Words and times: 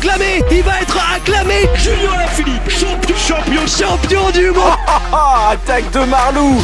proclamé, 0.00 0.42
il 0.50 0.62
va 0.62 0.80
être 0.80 0.98
acclamé. 1.14 1.68
Julien 1.76 2.16
Lafilippe, 2.16 2.68
champion, 2.68 3.16
champion, 3.16 3.66
champion 3.66 4.30
du 4.30 4.50
monde. 4.50 4.78
Attaque 5.50 5.90
de 5.92 5.98
Marlou. 6.06 6.56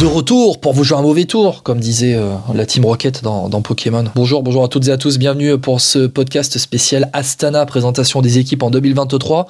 De 0.00 0.06
retour 0.06 0.60
pour 0.60 0.72
vous 0.72 0.82
jouer 0.82 0.96
un 0.96 1.02
mauvais 1.02 1.26
tour, 1.26 1.62
comme 1.62 1.78
disait 1.78 2.14
euh, 2.14 2.30
la 2.54 2.64
Team 2.64 2.86
Rocket 2.86 3.22
dans, 3.22 3.50
dans, 3.50 3.60
Pokémon. 3.60 4.04
Bonjour, 4.14 4.42
bonjour 4.42 4.64
à 4.64 4.68
toutes 4.68 4.88
et 4.88 4.92
à 4.92 4.96
tous, 4.96 5.18
bienvenue 5.18 5.58
pour 5.58 5.82
ce 5.82 6.06
podcast 6.06 6.56
spécial 6.56 7.10
Astana, 7.12 7.66
présentation 7.66 8.22
des 8.22 8.38
équipes 8.38 8.62
en 8.62 8.70
2023. 8.70 9.46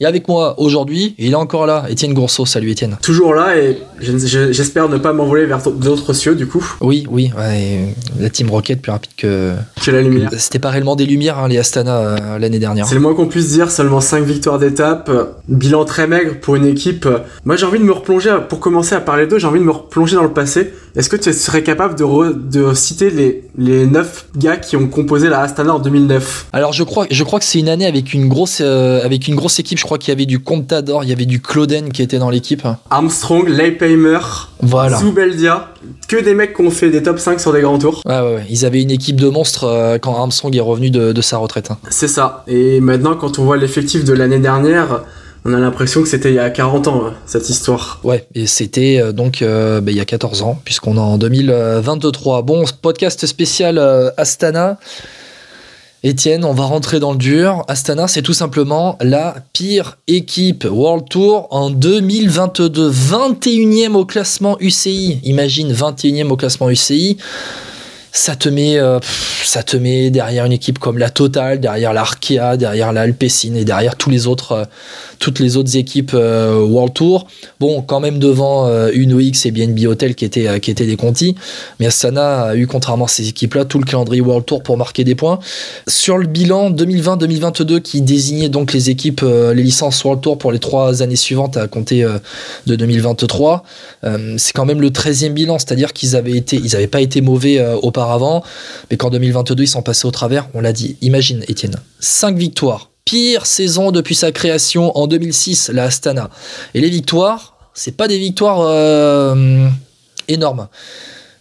Et 0.00 0.06
avec 0.06 0.26
moi 0.26 0.56
aujourd'hui, 0.58 1.14
il 1.18 1.30
est 1.30 1.36
encore 1.36 1.66
là, 1.66 1.84
Étienne 1.88 2.14
Gourceau. 2.14 2.44
Salut 2.44 2.68
Étienne. 2.68 2.98
Toujours 3.00 3.32
là 3.32 3.56
et 3.56 3.78
j'espère 4.00 4.88
ne 4.88 4.98
pas 4.98 5.12
m'envoler 5.12 5.46
vers 5.46 5.62
d'autres 5.62 6.12
cieux 6.14 6.34
du 6.34 6.48
coup. 6.48 6.66
Oui, 6.80 7.06
oui, 7.08 7.30
ouais, 7.38 7.94
la 8.18 8.28
Team 8.28 8.50
Rocket 8.50 8.82
plus 8.82 8.90
rapide 8.90 9.12
que, 9.16 9.52
que 9.80 9.92
la 9.92 10.02
lumière. 10.02 10.30
C'était 10.36 10.58
pas 10.58 10.70
réellement 10.70 10.96
des 10.96 11.06
lumières, 11.06 11.38
hein, 11.38 11.46
les 11.46 11.58
Astana 11.58 11.98
euh, 11.98 12.38
l'année 12.40 12.58
dernière. 12.58 12.88
C'est 12.88 12.96
le 12.96 13.00
moins 13.02 13.14
qu'on 13.14 13.28
puisse 13.28 13.52
dire, 13.52 13.70
seulement 13.70 14.00
5 14.00 14.24
victoires 14.24 14.58
d'étape, 14.58 15.12
bilan 15.46 15.84
très 15.84 16.08
maigre 16.08 16.40
pour 16.40 16.56
une 16.56 16.66
équipe. 16.66 17.06
Moi 17.44 17.54
j'ai 17.54 17.64
envie 17.64 17.78
de 17.78 17.84
me 17.84 17.92
replonger, 17.92 18.36
pour 18.48 18.58
commencer 18.58 18.96
à 18.96 19.00
parler 19.00 19.28
d'eux, 19.28 19.38
j'ai 19.38 19.46
envie 19.46 19.60
de 19.60 19.64
me 19.64 19.70
replonger 19.70 20.16
dans 20.16 20.24
le 20.24 20.32
passé. 20.32 20.72
Est-ce 20.96 21.08
que 21.08 21.16
tu 21.16 21.32
serais 21.32 21.64
capable 21.64 21.96
de, 21.96 22.32
de 22.32 22.72
citer 22.72 23.10
les, 23.10 23.42
les 23.58 23.84
9 23.84 24.26
gars 24.36 24.56
qui 24.58 24.76
ont 24.76 24.86
composé 24.86 25.28
la 25.28 25.40
Astana 25.40 25.74
en 25.74 25.80
2009 25.80 26.46
Alors 26.52 26.72
je 26.72 26.84
crois, 26.84 27.06
je 27.10 27.24
crois 27.24 27.40
que 27.40 27.44
c'est 27.44 27.58
une 27.58 27.68
année 27.68 27.86
avec 27.86 28.14
une 28.14 28.28
grosse, 28.28 28.58
euh, 28.60 29.04
avec 29.04 29.26
une 29.26 29.34
grosse 29.34 29.58
équipe. 29.58 29.76
Je 29.76 29.84
crois 29.84 29.98
qu'il 29.98 30.10
y 30.10 30.12
avait 30.12 30.24
du 30.26 30.38
Contador, 30.38 31.02
il 31.02 31.10
y 31.10 31.12
avait 31.12 31.26
du 31.26 31.42
Clauden 31.42 31.90
qui 31.90 32.00
était 32.00 32.18
dans 32.18 32.30
l'équipe. 32.30 32.62
Armstrong, 32.90 33.48
Leipheimer, 33.48 34.20
voilà. 34.60 34.98
Zubeldia, 34.98 35.70
que 36.06 36.22
des 36.22 36.32
mecs 36.32 36.54
qui 36.54 36.62
ont 36.62 36.70
fait 36.70 36.90
des 36.90 37.02
top 37.02 37.18
5 37.18 37.40
sur 37.40 37.52
des 37.52 37.62
grands 37.62 37.78
tours. 37.78 38.00
Ouais, 38.06 38.20
ouais, 38.20 38.34
ouais. 38.36 38.46
Ils 38.48 38.64
avaient 38.64 38.82
une 38.82 38.92
équipe 38.92 39.20
de 39.20 39.28
monstres 39.28 39.64
euh, 39.64 39.98
quand 39.98 40.14
Armstrong 40.14 40.54
est 40.54 40.60
revenu 40.60 40.90
de, 40.90 41.10
de 41.10 41.20
sa 41.22 41.38
retraite. 41.38 41.72
Hein. 41.72 41.78
C'est 41.90 42.06
ça. 42.06 42.44
Et 42.46 42.80
maintenant, 42.80 43.16
quand 43.16 43.40
on 43.40 43.44
voit 43.44 43.56
l'effectif 43.56 44.04
de 44.04 44.12
l'année 44.12 44.38
dernière, 44.38 45.02
on 45.44 45.52
a 45.52 45.58
l'impression 45.58 46.02
que 46.02 46.08
c'était 46.08 46.30
il 46.30 46.36
y 46.36 46.38
a 46.38 46.48
40 46.48 46.88
ans, 46.88 47.02
cette 47.26 47.50
histoire. 47.50 48.00
Ouais, 48.02 48.26
et 48.34 48.46
c'était 48.46 48.98
euh, 49.00 49.12
donc 49.12 49.42
euh, 49.42 49.80
bah, 49.80 49.90
il 49.90 49.96
y 49.96 50.00
a 50.00 50.04
14 50.06 50.42
ans, 50.42 50.58
puisqu'on 50.64 50.96
est 50.96 51.00
en 51.00 51.18
2023. 51.18 52.42
Bon, 52.42 52.64
podcast 52.80 53.26
spécial 53.26 53.78
euh, 53.78 54.10
Astana. 54.16 54.78
Étienne, 56.02 56.44
on 56.44 56.52
va 56.52 56.64
rentrer 56.64 57.00
dans 57.00 57.12
le 57.12 57.18
dur. 57.18 57.64
Astana, 57.66 58.08
c'est 58.08 58.20
tout 58.20 58.34
simplement 58.34 58.98
la 59.00 59.36
pire 59.54 59.96
équipe 60.06 60.66
World 60.70 61.08
Tour 61.08 61.48
en 61.50 61.70
2022. 61.70 62.90
21e 62.90 63.94
au 63.94 64.04
classement 64.04 64.58
UCI. 64.60 65.20
Imagine, 65.24 65.72
21e 65.72 66.28
au 66.28 66.36
classement 66.36 66.68
UCI 66.68 67.16
ça 68.14 68.36
te 68.36 68.48
met 68.48 68.78
euh, 68.78 69.00
ça 69.44 69.64
te 69.64 69.76
met 69.76 70.08
derrière 70.10 70.46
une 70.46 70.52
équipe 70.52 70.78
comme 70.78 70.98
la 70.98 71.10
Total, 71.10 71.58
derrière 71.58 71.92
l'Arkea, 71.92 72.56
derrière 72.56 72.92
l'Alpecin 72.92 73.54
et 73.56 73.64
derrière 73.64 73.96
tous 73.96 74.08
les 74.08 74.28
autres 74.28 74.52
euh, 74.52 74.64
toutes 75.18 75.40
les 75.40 75.56
autres 75.56 75.76
équipes 75.76 76.12
euh, 76.14 76.60
World 76.60 76.94
Tour. 76.94 77.26
Bon, 77.58 77.82
quand 77.82 77.98
même 77.98 78.20
devant 78.20 78.70
Uno 78.92 79.18
X 79.18 79.46
et 79.46 79.50
BNB 79.50 79.86
Hotel 79.86 80.14
qui 80.14 80.24
étaient 80.24 80.60
qui 80.60 80.70
étaient 80.70 80.86
des 80.86 80.96
contis, 80.96 81.34
mais 81.80 81.86
Astana 81.86 82.42
a 82.42 82.56
eu 82.56 82.68
contrairement 82.68 83.06
à 83.06 83.08
ces 83.08 83.28
équipes-là 83.28 83.64
tout 83.64 83.78
le 83.78 83.84
calendrier 83.84 84.20
World 84.22 84.46
Tour 84.46 84.62
pour 84.62 84.76
marquer 84.76 85.02
des 85.02 85.16
points. 85.16 85.40
Sur 85.88 86.18
le 86.18 86.26
bilan 86.26 86.70
2020-2022 86.70 87.80
qui 87.80 88.00
désignait 88.00 88.48
donc 88.48 88.72
les 88.72 88.90
équipes 88.90 89.22
les 89.22 89.62
licences 89.62 90.04
World 90.04 90.22
Tour 90.22 90.38
pour 90.38 90.52
les 90.52 90.60
trois 90.60 91.02
années 91.02 91.16
suivantes 91.16 91.56
à 91.56 91.66
compter 91.66 92.06
de 92.66 92.76
2023, 92.76 93.64
c'est 94.36 94.52
quand 94.52 94.66
même 94.66 94.80
le 94.80 94.90
13e 94.90 95.30
bilan, 95.30 95.58
c'est-à-dire 95.58 95.92
qu'ils 95.92 96.14
avaient 96.14 96.36
été 96.36 96.56
ils 96.56 96.76
avaient 96.76 96.86
pas 96.86 97.00
été 97.00 97.20
mauvais 97.20 97.64
auparavant 97.82 98.03
avant, 98.10 98.42
mais 98.90 98.96
qu'en 98.96 99.10
2022 99.10 99.62
ils 99.62 99.68
sont 99.68 99.82
passés 99.82 100.06
au 100.06 100.10
travers, 100.10 100.48
on 100.54 100.60
l'a 100.60 100.72
dit. 100.72 100.96
Imagine, 101.00 101.44
Étienne, 101.48 101.76
5 102.00 102.36
victoires, 102.36 102.90
pire 103.04 103.46
saison 103.46 103.90
depuis 103.90 104.14
sa 104.14 104.32
création 104.32 104.96
en 104.96 105.06
2006, 105.06 105.70
la 105.72 105.84
Astana. 105.84 106.30
Et 106.74 106.80
les 106.80 106.90
victoires, 106.90 107.56
c'est 107.74 107.96
pas 107.96 108.08
des 108.08 108.18
victoires 108.18 108.60
euh, 108.60 109.68
énormes. 110.28 110.68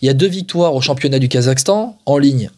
Il 0.02 0.08
y 0.08 0.10
a 0.10 0.14
deux 0.14 0.28
victoires 0.28 0.76
au 0.76 0.82
championnat 0.82 1.20
du 1.20 1.30
Kazakhstan 1.30 1.98
en 2.06 2.18
ligne 2.18 2.50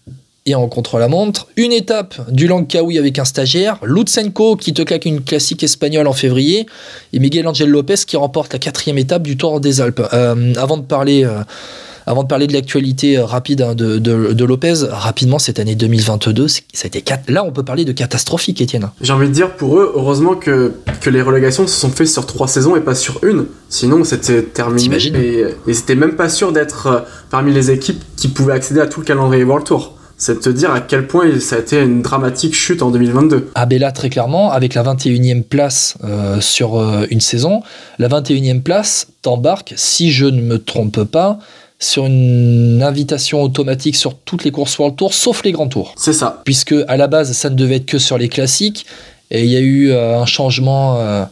et 0.47 0.55
en 0.55 0.67
contre-la-montre. 0.67 1.47
Une 1.57 1.71
étape 1.71 2.31
du 2.31 2.47
Langkawi 2.47 2.99
avec 2.99 3.17
un 3.17 3.25
stagiaire, 3.25 3.79
Lutsenko 3.83 4.55
qui 4.55 4.73
te 4.73 4.81
claque 4.83 5.05
une 5.05 5.23
classique 5.23 5.63
espagnole 5.63 6.07
en 6.07 6.13
février, 6.13 6.67
et 7.13 7.19
Miguel 7.19 7.47
Angel 7.47 7.69
Lopez 7.69 7.95
qui 8.05 8.15
remporte 8.15 8.53
la 8.53 8.59
quatrième 8.59 8.97
étape 8.97 9.23
du 9.23 9.37
Tour 9.37 9.59
des 9.59 9.81
Alpes. 9.81 10.01
Euh, 10.13 10.53
avant 10.55 10.77
de 10.77 10.83
parler 10.83 11.23
euh, 11.23 11.41
avant 12.05 12.23
de 12.23 12.27
parler 12.27 12.47
de 12.47 12.53
l'actualité 12.53 13.17
euh, 13.17 13.25
rapide 13.25 13.61
hein, 13.61 13.75
de, 13.75 13.97
de, 13.97 14.33
de, 14.33 14.45
Lopez, 14.45 14.73
rapidement, 14.89 15.39
cette 15.39 15.59
année 15.59 15.75
2022, 15.75 16.47
ça 16.47 16.61
a 16.83 16.87
été 16.87 17.03
là, 17.27 17.43
on 17.43 17.51
peut 17.51 17.63
parler 17.63 17.85
de 17.85 17.91
catastrophique, 17.91 18.61
Étienne. 18.61 18.89
J'ai 19.01 19.13
envie 19.13 19.27
de 19.27 19.33
dire 19.33 19.55
pour 19.55 19.77
eux, 19.79 19.91
heureusement 19.95 20.35
que, 20.35 20.73
que 21.01 21.09
les 21.09 21.21
relégations 21.21 21.67
se 21.67 21.75
sont 21.75 21.89
faites 21.89 22.07
sur 22.07 22.25
trois 22.25 22.47
saisons 22.47 22.75
et 22.75 22.81
pas 22.81 22.95
sur 22.95 23.23
une. 23.23 23.45
Sinon, 23.69 24.03
c'était 24.03 24.43
terminé. 24.43 24.97
Et, 25.15 25.45
et 25.67 25.73
c'était 25.73 25.95
même 25.95 26.15
pas 26.15 26.29
sûr 26.29 26.51
d'être 26.51 26.87
euh, 26.87 26.99
parmi 27.29 27.53
les 27.53 27.71
équipes 27.71 28.03
qui 28.15 28.27
pouvaient 28.27 28.53
accéder 28.53 28.81
à 28.81 28.87
tout 28.87 28.99
le 28.99 29.05
calendrier 29.05 29.43
World 29.43 29.65
Tour 29.65 29.95
c'est 30.17 30.35
de 30.35 30.39
te 30.39 30.49
dire 30.49 30.71
à 30.71 30.79
quel 30.79 31.07
point 31.07 31.39
ça 31.39 31.57
a 31.57 31.59
été 31.59 31.81
une 31.81 32.01
dramatique 32.01 32.55
chute 32.55 32.81
en 32.81 32.89
2022. 32.89 33.49
Ah 33.55 33.65
ben 33.65 33.79
là, 33.79 33.91
très 33.91 34.09
clairement, 34.09 34.51
avec 34.51 34.73
la 34.73 34.83
21e 34.83 35.43
place 35.43 35.97
euh, 36.03 36.39
sur 36.39 36.79
euh, 36.79 37.05
une 37.09 37.19
saison, 37.19 37.61
la 37.99 38.07
21e 38.07 38.61
place 38.61 39.07
t'embarque, 39.21 39.73
si 39.75 40.11
je 40.11 40.25
ne 40.25 40.41
me 40.41 40.57
trompe 40.57 41.03
pas, 41.03 41.39
sur 41.79 42.05
une 42.05 42.81
invitation 42.81 43.41
automatique 43.41 43.95
sur 43.95 44.17
toutes 44.17 44.43
les 44.43 44.51
courses 44.51 44.77
World 44.79 44.95
Tour, 44.95 45.13
sauf 45.13 45.43
les 45.43 45.51
grands 45.51 45.67
tours. 45.67 45.93
C'est 45.97 46.13
ça. 46.13 46.41
Puisque 46.45 46.75
à 46.87 46.97
la 46.97 47.07
base, 47.07 47.33
ça 47.33 47.49
ne 47.49 47.55
devait 47.55 47.77
être 47.77 47.85
que 47.85 47.99
sur 47.99 48.17
les 48.17 48.29
classiques. 48.29 48.85
Et 49.31 49.43
il 49.43 49.49
y 49.49 49.55
a 49.55 49.59
eu 49.59 49.89
euh, 49.89 50.19
un 50.19 50.27
changement, 50.27 50.97
euh, 50.99 51.25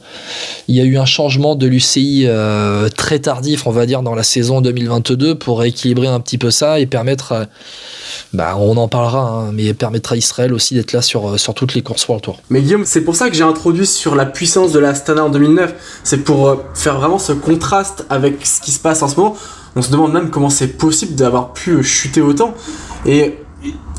il 0.67 0.75
y 0.75 0.81
a 0.81 0.83
eu 0.83 0.97
un 0.97 1.05
changement 1.05 1.55
de 1.55 1.67
l'UCI 1.67 2.23
euh, 2.25 2.89
très 2.89 3.19
tardif, 3.19 3.67
on 3.67 3.71
va 3.71 3.85
dire, 3.85 4.01
dans 4.01 4.15
la 4.15 4.23
saison 4.23 4.61
2022 4.61 5.35
pour 5.35 5.59
rééquilibrer 5.59 6.07
un 6.07 6.19
petit 6.19 6.39
peu 6.39 6.49
ça 6.49 6.79
et 6.79 6.87
permettre, 6.87 7.47
bah, 8.33 8.57
on 8.57 8.77
en 8.77 8.87
parlera, 8.87 9.29
hein, 9.29 9.51
mais 9.53 9.75
permettre 9.75 10.13
à 10.13 10.17
Israël 10.17 10.53
aussi 10.53 10.73
d'être 10.73 10.91
là 10.91 11.03
sur, 11.03 11.39
sur 11.39 11.53
toutes 11.53 11.75
les 11.75 11.83
courses 11.83 12.07
World 12.07 12.23
Tour. 12.23 12.39
Mais 12.49 12.61
Guillaume, 12.61 12.85
c'est 12.85 13.01
pour 13.01 13.15
ça 13.15 13.29
que 13.29 13.35
j'ai 13.35 13.43
introduit 13.43 13.85
sur 13.85 14.15
la 14.15 14.25
puissance 14.25 14.71
de 14.71 14.79
la 14.79 14.95
Stana 14.95 15.25
en 15.25 15.29
2009. 15.29 16.01
C'est 16.03 16.23
pour 16.23 16.63
faire 16.73 16.97
vraiment 16.97 17.19
ce 17.19 17.31
contraste 17.31 18.07
avec 18.09 18.43
ce 18.43 18.59
qui 18.59 18.71
se 18.71 18.79
passe 18.79 19.03
en 19.03 19.07
ce 19.07 19.17
moment. 19.17 19.37
On 19.75 19.81
se 19.81 19.91
demande 19.91 20.13
même 20.13 20.29
comment 20.29 20.49
c'est 20.49 20.67
possible 20.67 21.15
d'avoir 21.15 21.53
pu 21.53 21.83
chuter 21.83 22.21
autant. 22.21 22.53
Et 23.05 23.37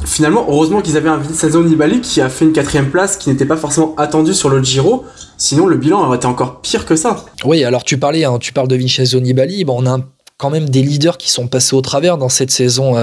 finalement, 0.04 0.46
heureusement 0.48 0.80
qu'ils 0.80 0.96
avaient 0.96 1.08
un 1.08 1.16
Vincenzo 1.16 1.62
Nibali 1.64 2.00
qui 2.00 2.20
a 2.20 2.28
fait 2.28 2.44
une 2.44 2.52
quatrième 2.52 2.90
place 2.90 3.16
qui 3.16 3.30
n'était 3.30 3.46
pas 3.46 3.56
forcément 3.56 3.94
attendue 3.96 4.34
sur 4.34 4.48
le 4.48 4.62
Giro. 4.62 5.04
Sinon, 5.36 5.66
le 5.66 5.76
bilan 5.76 6.06
aurait 6.06 6.16
été 6.16 6.26
encore 6.26 6.60
pire 6.60 6.86
que 6.86 6.96
ça. 6.96 7.24
Oui, 7.44 7.64
alors 7.64 7.84
tu 7.84 7.98
parlais, 7.98 8.24
hein, 8.24 8.38
tu 8.38 8.52
parles 8.52 8.68
de 8.68 8.76
Vincenzo 8.76 9.18
Nibali. 9.20 9.64
On 9.66 9.86
a 9.86 9.98
quand 10.36 10.50
même 10.50 10.68
des 10.68 10.82
leaders 10.82 11.16
qui 11.16 11.30
sont 11.30 11.46
passés 11.46 11.74
au 11.74 11.80
travers 11.80 12.18
dans 12.18 12.28
cette 12.28 12.50
saison 12.50 12.94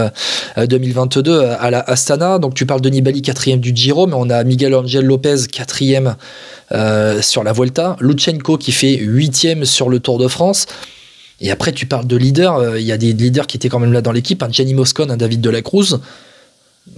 2022 0.57 1.31
euh, 1.31 1.55
à 1.59 1.71
la 1.71 1.79
Astana. 1.79 2.39
Donc 2.39 2.53
tu 2.53 2.65
parles 2.65 2.81
de 2.81 2.89
Nibali 2.89 3.21
quatrième 3.21 3.59
du 3.59 3.71
Giro, 3.75 4.05
mais 4.07 4.15
on 4.17 4.29
a 4.29 4.43
Miguel 4.43 4.75
Angel 4.75 5.05
Lopez 5.05 5.47
quatrième 5.51 6.15
euh, 6.71 7.21
sur 7.21 7.43
la 7.43 7.53
Vuelta, 7.53 7.95
Luchenko 7.99 8.57
qui 8.57 8.71
fait 8.71 8.95
huitième 8.97 9.65
sur 9.65 9.89
le 9.89 9.99
Tour 9.99 10.17
de 10.17 10.27
France. 10.27 10.65
Et 11.41 11.51
après, 11.51 11.71
tu 11.73 11.85
parles 11.87 12.07
de 12.07 12.15
leaders. 12.15 12.55
Euh, 12.55 12.79
il 12.79 12.85
y 12.85 12.91
a 12.91 12.97
des 12.97 13.13
leaders 13.13 13.47
qui 13.47 13.57
étaient 13.57 13.69
quand 13.69 13.79
même 13.79 13.93
là 13.93 14.01
dans 14.01 14.11
l'équipe. 14.11 14.41
Un 14.43 14.51
Gianni 14.51 14.73
Moscone, 14.73 15.11
un 15.11 15.17
David 15.17 15.41
Delacruz. 15.41 15.99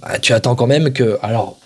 Bah, 0.02 0.20
tu 0.22 0.34
attends 0.34 0.56
quand 0.56 0.68
même 0.68 0.92
que. 0.92 1.18
Alors, 1.22 1.58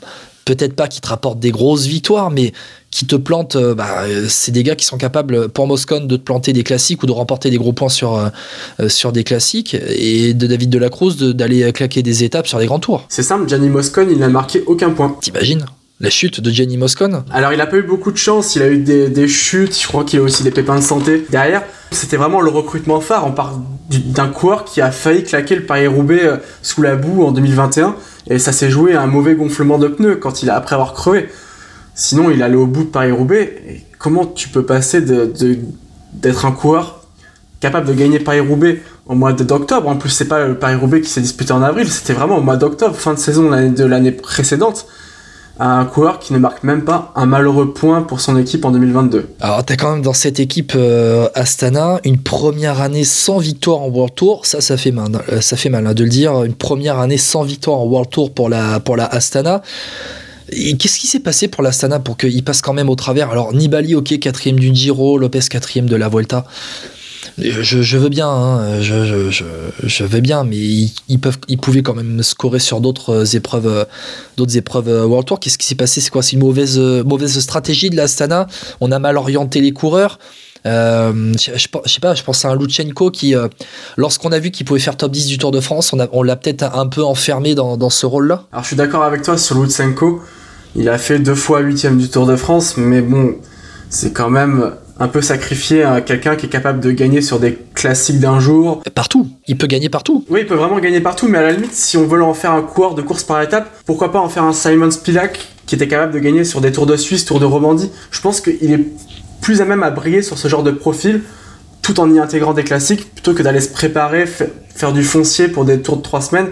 peut-être 0.46 0.76
pas 0.76 0.88
qu'ils 0.88 1.02
te 1.02 1.08
rapportent 1.08 1.40
des 1.40 1.52
grosses 1.52 1.88
victoires, 1.88 2.30
mais 2.30 2.54
qui 2.92 3.08
te 3.08 3.16
plantent. 3.16 3.56
Euh, 3.56 3.74
bah, 3.74 4.04
c'est 4.30 4.52
des 4.52 4.62
gars 4.62 4.76
qui 4.76 4.86
sont 4.86 4.98
capables, 4.98 5.50
pour 5.50 5.66
Moscone, 5.66 6.08
de 6.08 6.18
te 6.18 6.22
planter 6.22 6.54
des 6.54 6.64
classiques 6.64 7.02
ou 7.02 7.08
de 7.08 7.12
remporter 7.12 7.50
des 7.50 7.58
gros 7.58 7.74
points 7.74 7.90
sur, 7.90 8.16
euh, 8.80 8.90
sur 8.90 9.12
des 9.12 9.24
classiques. 9.24 9.74
Et 9.74 10.36
de 10.36 10.46
David 10.46 10.70
Delacruz 10.70 11.16
d'aller 11.34 11.74
claquer 11.74 12.04
des 12.04 12.24
étapes 12.24 12.48
sur 12.48 12.60
des 12.60 12.68
grands 12.68 12.80
tours. 12.80 13.06
C'est 13.10 13.24
simple, 13.24 13.50
Gianni 13.50 13.70
Moscone, 13.70 14.12
il 14.12 14.20
n'a 14.20 14.30
marqué 14.30 14.64
aucun 14.68 14.92
point. 14.92 15.18
T'imagines? 15.20 15.66
La 16.00 16.10
chute 16.10 16.42
de 16.42 16.52
Gianni 16.52 16.78
Moscone. 16.78 17.24
Alors 17.32 17.54
il 17.54 17.62
a 17.62 17.66
pas 17.66 17.78
eu 17.78 17.84
beaucoup 17.84 18.12
de 18.12 18.18
chance, 18.18 18.56
il 18.56 18.62
a 18.62 18.70
eu 18.70 18.78
des, 18.78 19.10
des 19.10 19.28
chutes, 19.28 19.80
je 19.80 19.88
crois 19.88 20.04
qu'il 20.04 20.20
a 20.20 20.22
aussi 20.22 20.44
des 20.44 20.52
pépins 20.52 20.76
de 20.76 20.84
santé 20.84 21.26
derrière. 21.30 21.64
C'était 21.92 22.18
vraiment 22.18 22.42
le 22.42 22.50
recrutement 22.50 23.00
phare, 23.00 23.26
on 23.26 23.32
parle 23.32 23.56
d'un 23.90 24.28
coureur 24.28 24.64
qui 24.66 24.82
a 24.82 24.92
failli 24.92 25.24
claquer 25.24 25.56
le 25.56 25.64
Paris-Roubaix 25.64 26.24
euh, 26.24 26.38
sous 26.62 26.82
la 26.82 26.96
boue 26.96 27.24
en 27.24 27.32
2021 27.32 27.96
et 28.30 28.38
ça 28.38 28.52
s'est 28.52 28.70
joué 28.70 28.94
à 28.94 29.02
un 29.02 29.08
mauvais 29.08 29.36
gonflement 29.36 29.80
de 29.80 29.88
pneus 29.88 30.18
quand 30.18 30.44
il 30.44 30.50
a 30.50 30.56
après 30.56 30.76
avoir 30.76 30.94
crevé. 30.94 31.30
Sinon 31.96 32.30
il 32.30 32.44
allait 32.44 32.56
au 32.56 32.68
bout 32.68 32.84
de 32.84 32.90
Paris-Roubaix, 32.90 33.84
comment 33.98 34.26
tu 34.26 34.50
peux 34.50 34.64
passer 34.64 35.02
de, 35.02 35.34
d'être 36.14 36.46
un 36.46 36.52
coureur 36.52 37.08
capable 37.60 37.88
de 37.88 37.94
gagner 37.94 38.20
Paris-Roubaix 38.20 38.84
au 39.08 39.16
mois 39.16 39.34
d'octobre? 39.34 39.88
En 39.88 39.96
plus, 39.96 40.10
c'est 40.10 40.28
pas 40.28 40.46
le 40.46 40.60
Paris-Roubaix 40.60 41.02
qui 41.02 41.10
s'est 41.10 41.22
disputé 41.22 41.54
en 41.54 41.64
avril, 41.64 41.90
c'était 41.90 42.14
vraiment 42.14 42.38
au 42.38 42.42
mois 42.42 42.58
d'octobre, 42.58 42.96
fin 42.96 43.16
de 43.16 43.20
saison 43.20 43.50
de 43.50 43.84
l'année 43.84 44.12
précédente 44.12 44.86
à 45.60 45.80
un 45.80 45.86
coureur 45.86 46.20
qui 46.20 46.34
ne 46.34 46.40
marque 46.40 46.64
même 46.64 46.84
pas 46.84 47.12
un 47.16 47.26
malheureux 47.26 47.74
point 47.74 48.02
pour 48.02 48.20
son 48.20 48.38
équipe 48.38 48.66
en 48.66 48.72
2022. 48.72 49.28
Alors, 49.40 49.64
t'as 49.66 49.76
quand 49.76 49.94
même 49.94 50.02
dans 50.02 50.14
cette 50.14 50.40
équipe 50.40 50.74
euh, 50.76 51.30
Astana 51.34 52.00
une 52.04 52.20
première 52.20 52.82
année 52.82 53.04
sans 53.04 53.38
victoire 53.40 53.82
en 53.82 53.90
World 53.90 54.16
Tour. 54.16 54.46
Ça, 54.46 54.62
ça 54.62 54.78
fait 54.78 54.92
mal, 54.92 55.12
euh, 55.32 55.40
hein, 55.40 55.94
de 55.94 56.04
le 56.04 56.10
dire. 56.10 56.44
Une 56.44 56.54
première 56.54 57.00
année 57.00 57.18
sans 57.18 57.44
victoire 57.44 57.80
en 57.80 57.86
World 57.86 58.10
Tour 58.10 58.34
pour 58.34 58.50
la, 58.50 58.80
pour 58.80 58.96
la 58.96 59.06
Astana. 59.06 59.62
Qu'est-ce 60.50 61.00
qui 61.00 61.08
s'est 61.08 61.20
passé 61.20 61.50
pour 61.50 61.62
l'Astana 61.62 62.00
pour 62.00 62.16
qu'il 62.16 62.44
passe 62.44 62.62
quand 62.62 62.74
même 62.74 62.90
au 62.90 62.96
travers? 62.96 63.32
Alors, 63.32 63.54
Nibali, 63.54 63.96
ok, 63.96 64.18
quatrième 64.20 64.60
du 64.60 64.74
Giro, 64.74 65.18
Lopez, 65.18 65.42
quatrième 65.50 65.88
de 65.88 65.96
la 65.96 66.08
Vuelta. 66.08 66.46
Je, 67.38 67.82
je 67.82 67.98
veux 67.98 68.10
bien, 68.10 68.28
hein, 68.28 68.82
je, 68.82 69.30
je, 69.84 70.06
bien, 70.20 70.44
mais 70.44 70.58
ils, 70.58 71.20
pouvaient 71.20 71.84
quand 71.84 71.94
même 71.94 72.24
scorer 72.24 72.60
sur 72.60 72.82
d'autres 72.82 73.36
épreuves, 73.36 73.68
euh, 73.68 73.86
d'autres 74.38 74.58
épreuves 74.58 74.90
euh, 74.90 75.06
World 75.06 75.28
Tour. 75.28 75.40
Qu'est-ce 75.40 75.60
qui 75.60 75.68
s'est 75.68 75.76
passé? 75.76 76.02
C'est 76.02 76.10
quoi? 76.10 76.24
C'est 76.24 76.34
une 76.34 76.40
mauvaise, 76.40 76.80
euh, 76.80 77.28
stratégie 77.28 77.92
de 77.92 77.96
l'Astana 77.96 78.48
On 78.82 78.92
a 78.92 78.98
mal 78.98 79.18
orienté 79.18 79.62
les 79.62 79.72
coureurs. 79.72 80.18
Euh, 80.66 81.34
je, 81.34 81.58
sais 81.58 82.00
pas, 82.02 82.16
je 82.16 82.24
pense 82.24 82.44
à 82.44 82.50
un 82.50 82.56
Lutsenko 82.56 83.12
qui, 83.12 83.36
euh, 83.36 83.48
lorsqu'on 83.96 84.32
a 84.32 84.40
vu 84.40 84.52
qu'il 84.52 84.66
pouvait 84.66 84.80
faire 84.80 84.98
top 84.98 85.12
10 85.12 85.28
du 85.28 85.38
Tour 85.38 85.52
de 85.52 85.60
France, 85.60 85.94
on 86.12 86.24
l'a 86.24 86.36
peut-être 86.36 86.64
un 86.64 86.88
peu 86.88 87.04
enfermé 87.04 87.56
dans, 87.56 87.78
dans 87.78 87.90
ce 87.90 88.06
rôle-là. 88.06 88.44
Alors 88.52 88.64
je 88.64 88.68
suis 88.68 88.76
d'accord 88.76 89.04
avec 89.04 89.22
toi 89.22 89.38
sur 89.38 89.62
Lutsenko, 89.62 90.22
il 90.76 90.90
a 90.90 90.98
fait 90.98 91.20
deux 91.20 91.36
fois 91.36 91.62
huitième 91.62 91.98
du 91.98 92.10
Tour 92.10 92.26
de 92.26 92.36
France, 92.36 92.76
mais 92.78 93.02
bon, 93.02 93.36
c'est 93.90 94.12
quand 94.12 94.30
même 94.30 94.74
un 95.00 95.08
peu 95.08 95.22
sacrifié 95.22 95.84
à 95.84 96.02
quelqu'un 96.02 96.36
qui 96.36 96.48
est 96.48 96.50
capable 96.50 96.80
de 96.80 96.92
gagner 96.92 97.22
sur 97.22 97.40
des 97.40 97.58
classiques 97.76 98.20
d'un 98.20 98.40
jour. 98.40 98.82
Partout, 98.96 99.28
il 99.48 99.58
peut 99.58 99.68
gagner 99.68 99.90
partout. 99.90 100.26
Oui, 100.30 100.40
il 100.42 100.48
peut 100.48 100.56
vraiment 100.56 100.80
gagner 100.80 101.02
partout, 101.02 101.28
mais 101.28 101.38
à 101.38 101.44
la 101.44 101.52
limite, 101.52 101.74
si 101.74 101.98
on 101.98 102.08
veut 102.08 102.24
en 102.24 102.34
faire 102.34 102.52
un 102.52 102.62
coureur 102.64 102.96
de 102.96 103.02
course 103.02 103.24
par 103.24 103.42
étape, 103.42 103.70
pourquoi 103.86 104.12
pas 104.12 104.20
en 104.20 104.30
faire 104.30 104.44
un 104.44 104.54
Simon 104.54 104.90
Spilak 104.92 105.48
qui 105.66 105.76
était 105.76 105.88
capable 105.88 106.14
de 106.14 106.20
gagner 106.20 106.44
sur 106.46 106.62
des 106.62 106.72
Tours 106.72 106.86
de 106.86 106.96
Suisse, 106.96 107.26
Tours 107.26 107.40
de 107.40 107.46
Romandie. 107.46 107.92
Je 108.10 108.22
pense 108.22 108.42
qu'il 108.42 108.72
est 108.72 108.80
plus 109.42 109.62
à 109.62 109.66
même 109.66 109.84
à 109.84 109.92
briller 109.92 110.22
sur 110.22 110.38
ce 110.38 110.48
genre 110.48 110.64
de 110.64 110.72
profil, 110.72 111.22
tout 111.82 112.00
en 112.00 112.12
y 112.14 112.20
intégrant 112.20 112.54
des 112.54 112.64
classiques, 112.64 113.14
plutôt 113.14 113.34
que 113.34 113.44
d'aller 113.44 113.62
se 113.62 113.70
préparer, 113.70 114.26
fa- 114.26 114.46
faire 114.74 114.94
du 114.94 115.04
foncier 115.04 115.48
pour 115.48 115.64
des 115.66 115.80
tours 115.82 115.98
de 115.98 116.02
trois 116.02 116.22
semaines. 116.22 116.48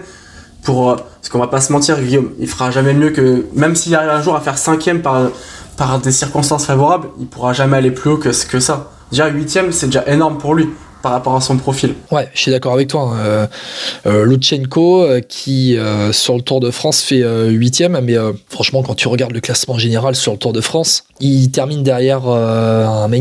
Pour, 0.62 0.90
euh, 0.90 0.96
parce 0.96 1.28
qu'on 1.30 1.38
va 1.38 1.46
pas 1.46 1.60
se 1.60 1.72
mentir, 1.72 2.00
Guillaume, 2.00 2.30
il 2.40 2.48
fera 2.48 2.70
jamais 2.70 2.92
mieux 2.94 3.10
que. 3.10 3.46
Même 3.54 3.74
s'il 3.76 3.94
arrive 3.94 4.10
un 4.10 4.22
jour 4.22 4.34
à 4.36 4.40
faire 4.40 4.58
cinquième 4.58 5.00
par, 5.00 5.30
par 5.76 5.98
des 6.00 6.12
circonstances 6.12 6.66
favorables, 6.66 7.08
il 7.20 7.26
pourra 7.26 7.52
jamais 7.52 7.76
aller 7.76 7.90
plus 7.90 8.10
haut 8.10 8.16
que, 8.18 8.30
que 8.46 8.60
ça. 8.60 8.90
Déjà, 9.10 9.28
huitième, 9.28 9.72
c'est 9.72 9.86
déjà 9.86 10.04
énorme 10.08 10.38
pour 10.38 10.54
lui 10.54 10.68
par 11.02 11.12
rapport 11.12 11.36
à 11.36 11.40
son 11.40 11.56
profil. 11.56 11.94
Ouais, 12.10 12.28
je 12.34 12.40
suis 12.40 12.50
d'accord 12.50 12.72
avec 12.72 12.88
toi. 12.88 13.12
hein. 13.12 13.18
Euh, 13.20 13.46
euh, 14.06 14.24
euh, 15.04 15.20
qui 15.20 15.76
euh, 15.76 16.10
sur 16.12 16.34
le 16.34 16.42
Tour 16.42 16.58
de 16.58 16.72
France 16.72 17.00
fait 17.02 17.22
huitième, 17.48 18.00
mais 18.02 18.16
franchement, 18.48 18.82
quand 18.82 18.94
tu 18.96 19.06
regardes 19.06 19.32
le 19.32 19.40
classement 19.40 19.78
général 19.78 20.16
sur 20.16 20.32
le 20.32 20.38
Tour 20.38 20.52
de 20.52 20.60
France, 20.60 21.04
il 21.20 21.50
termine 21.52 21.84
derrière 21.84 22.26
un 22.26 23.12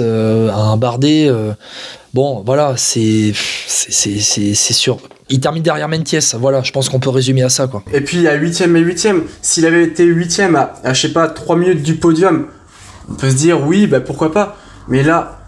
euh, 0.00 0.50
un 0.50 0.76
Bardet. 0.76 1.30
bon, 2.12 2.42
voilà, 2.44 2.74
c'est 2.76 3.32
sûr. 4.72 4.98
Il 5.32 5.40
termine 5.40 5.62
derrière 5.62 5.88
Meintjes. 5.88 6.34
Voilà, 6.38 6.62
je 6.62 6.70
pense 6.72 6.88
qu'on 6.88 7.00
peut 7.00 7.10
résumer 7.10 7.42
à 7.42 7.48
ça, 7.48 7.66
quoi. 7.66 7.82
Et 7.92 8.00
puis 8.02 8.28
à 8.28 8.36
8ème 8.38 8.76
et 8.76 8.82
8ème, 8.84 9.22
s'il 9.40 9.66
avait 9.66 9.82
été 9.84 10.06
8ème 10.06 10.54
à, 10.84 10.92
je 10.92 11.00
sais 11.00 11.12
pas, 11.12 11.26
3 11.28 11.56
minutes 11.56 11.82
du 11.82 11.94
podium, 11.94 12.46
on 13.10 13.14
peut 13.14 13.30
se 13.30 13.36
dire 13.36 13.66
oui, 13.66 13.86
bah 13.86 14.00
pourquoi 14.00 14.30
pas. 14.30 14.56
Mais 14.88 15.02
là, 15.02 15.40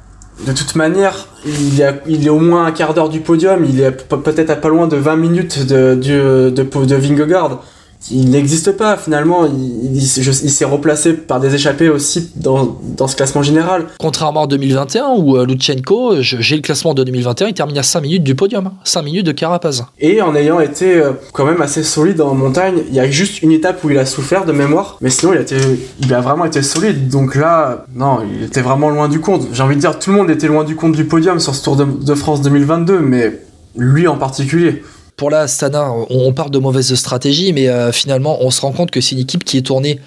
de 0.47 0.53
toute 0.53 0.75
manière, 0.75 1.29
il 1.47 1.81
est, 2.27 2.29
au 2.29 2.41
moins 2.41 2.65
un 2.67 2.73
quart 2.73 2.95
d'heure 2.95 3.09
du 3.09 3.21
podium, 3.21 3.65
il 3.65 3.81
est 3.81 3.91
pe- 3.93 4.17
peut-être 4.17 4.51
à 4.51 4.57
pas 4.57 4.69
loin 4.69 4.89
de 4.89 4.97
20 4.97 5.17
minutes 5.17 5.67
de, 5.67 5.95
de, 5.95 6.51
de 6.51 6.95
Vingegaard. 6.97 7.63
Il 8.11 8.29
n'existe 8.31 8.73
pas 8.73 8.97
finalement, 8.97 9.47
il, 9.47 9.97
il, 9.97 10.01
je- 10.07 10.31
il 10.31 10.51
s'est 10.51 10.65
replacé 10.65 11.15
par 11.15 11.41
des 11.41 11.55
échappées 11.55 11.89
aussi 11.89 12.31
dans, 12.37 12.79
dans 12.97 13.09
ce 13.09 13.17
classement 13.17 13.43
général. 13.43 13.87
Contrairement 13.99 14.43
en 14.43 14.47
2021, 14.47 15.15
où 15.17 15.37
euh, 15.39 15.47
Lutsenko, 15.47 16.17
j'ai 16.21 16.57
le 16.57 16.63
classement 16.63 16.93
de 16.93 17.03
2021, 17.03 17.49
il 17.49 17.55
termine 17.55 17.79
à 17.79 17.83
5 17.83 18.01
minutes 18.03 18.23
du 18.25 18.35
podium. 18.35 18.71
5 18.85 19.03
minutes 19.03 19.25
de 19.27 19.33
Carapaz. 19.33 19.85
Et 20.01 20.21
en 20.21 20.35
ayant 20.35 20.61
été 20.61 20.97
euh, 20.99 21.13
quand 21.33 21.47
même 21.47 21.63
assez 21.63 21.83
solide 21.83 22.21
en 22.21 22.35
montagne, 22.35 22.83
il 22.89 22.95
y 22.95 23.01
a 23.01 23.11
juste 23.11 23.43
une 23.43 23.53
étape 23.53 23.83
où 23.85 23.91
il 23.91 23.99
a 23.99 24.05
souffert 24.07 24.45
de 24.45 24.53
mémoire, 24.53 24.99
mais 25.01 25.09
sinon 25.11 25.33
il 25.33 25.39
a, 25.39 25.43
été, 25.43 25.57
il 26.01 26.13
a 26.13 26.21
vraiment 26.21 26.45
été 26.45 26.61
solide. 26.63 27.09
Donc 27.09 27.35
là, 27.35 27.87
non, 27.95 28.19
il 28.39 28.45
était 28.45 28.61
vraiment 28.63 28.91
loin 28.91 29.09
du 29.09 29.21
compte. 29.21 29.49
J'ai 29.53 29.63
envie 29.63 29.77
de 29.77 29.81
dire, 29.81 29.99
tout 29.99 30.11
le 30.11 30.17
monde 30.19 30.31
était 30.31 30.47
loin 30.49 30.65
du 30.65 30.77
compte 30.77 30.93
du 30.93 31.05
podium 31.07 31.41
sur 31.41 31.55
ce 31.55 31.65
Tour 31.65 31.77
de, 31.77 31.85
de 31.85 32.15
France 32.15 32.43
2022, 32.43 32.99
mais 33.01 33.41
lui 33.77 34.07
en 34.07 34.17
particulier. 34.17 34.83
Pour 35.17 35.31
la 35.31 35.41
Astana, 35.43 35.93
on, 36.11 36.33
parle 36.33 36.51
de 36.51 36.59
mauvaise 36.59 36.93
stratégie, 36.95 37.53
mais 37.53 37.69
euh, 37.69 37.93
finalement, 37.93 38.39
on 38.41 38.51
se 38.51 38.61
rend 38.61 38.73
compte 38.73 38.91
que 38.91 39.01
c'est 39.01 39.15
une 39.15 39.21
équipe 39.21 39.45
qui 39.45 39.57
est 39.57 39.63
tournée 39.63 40.01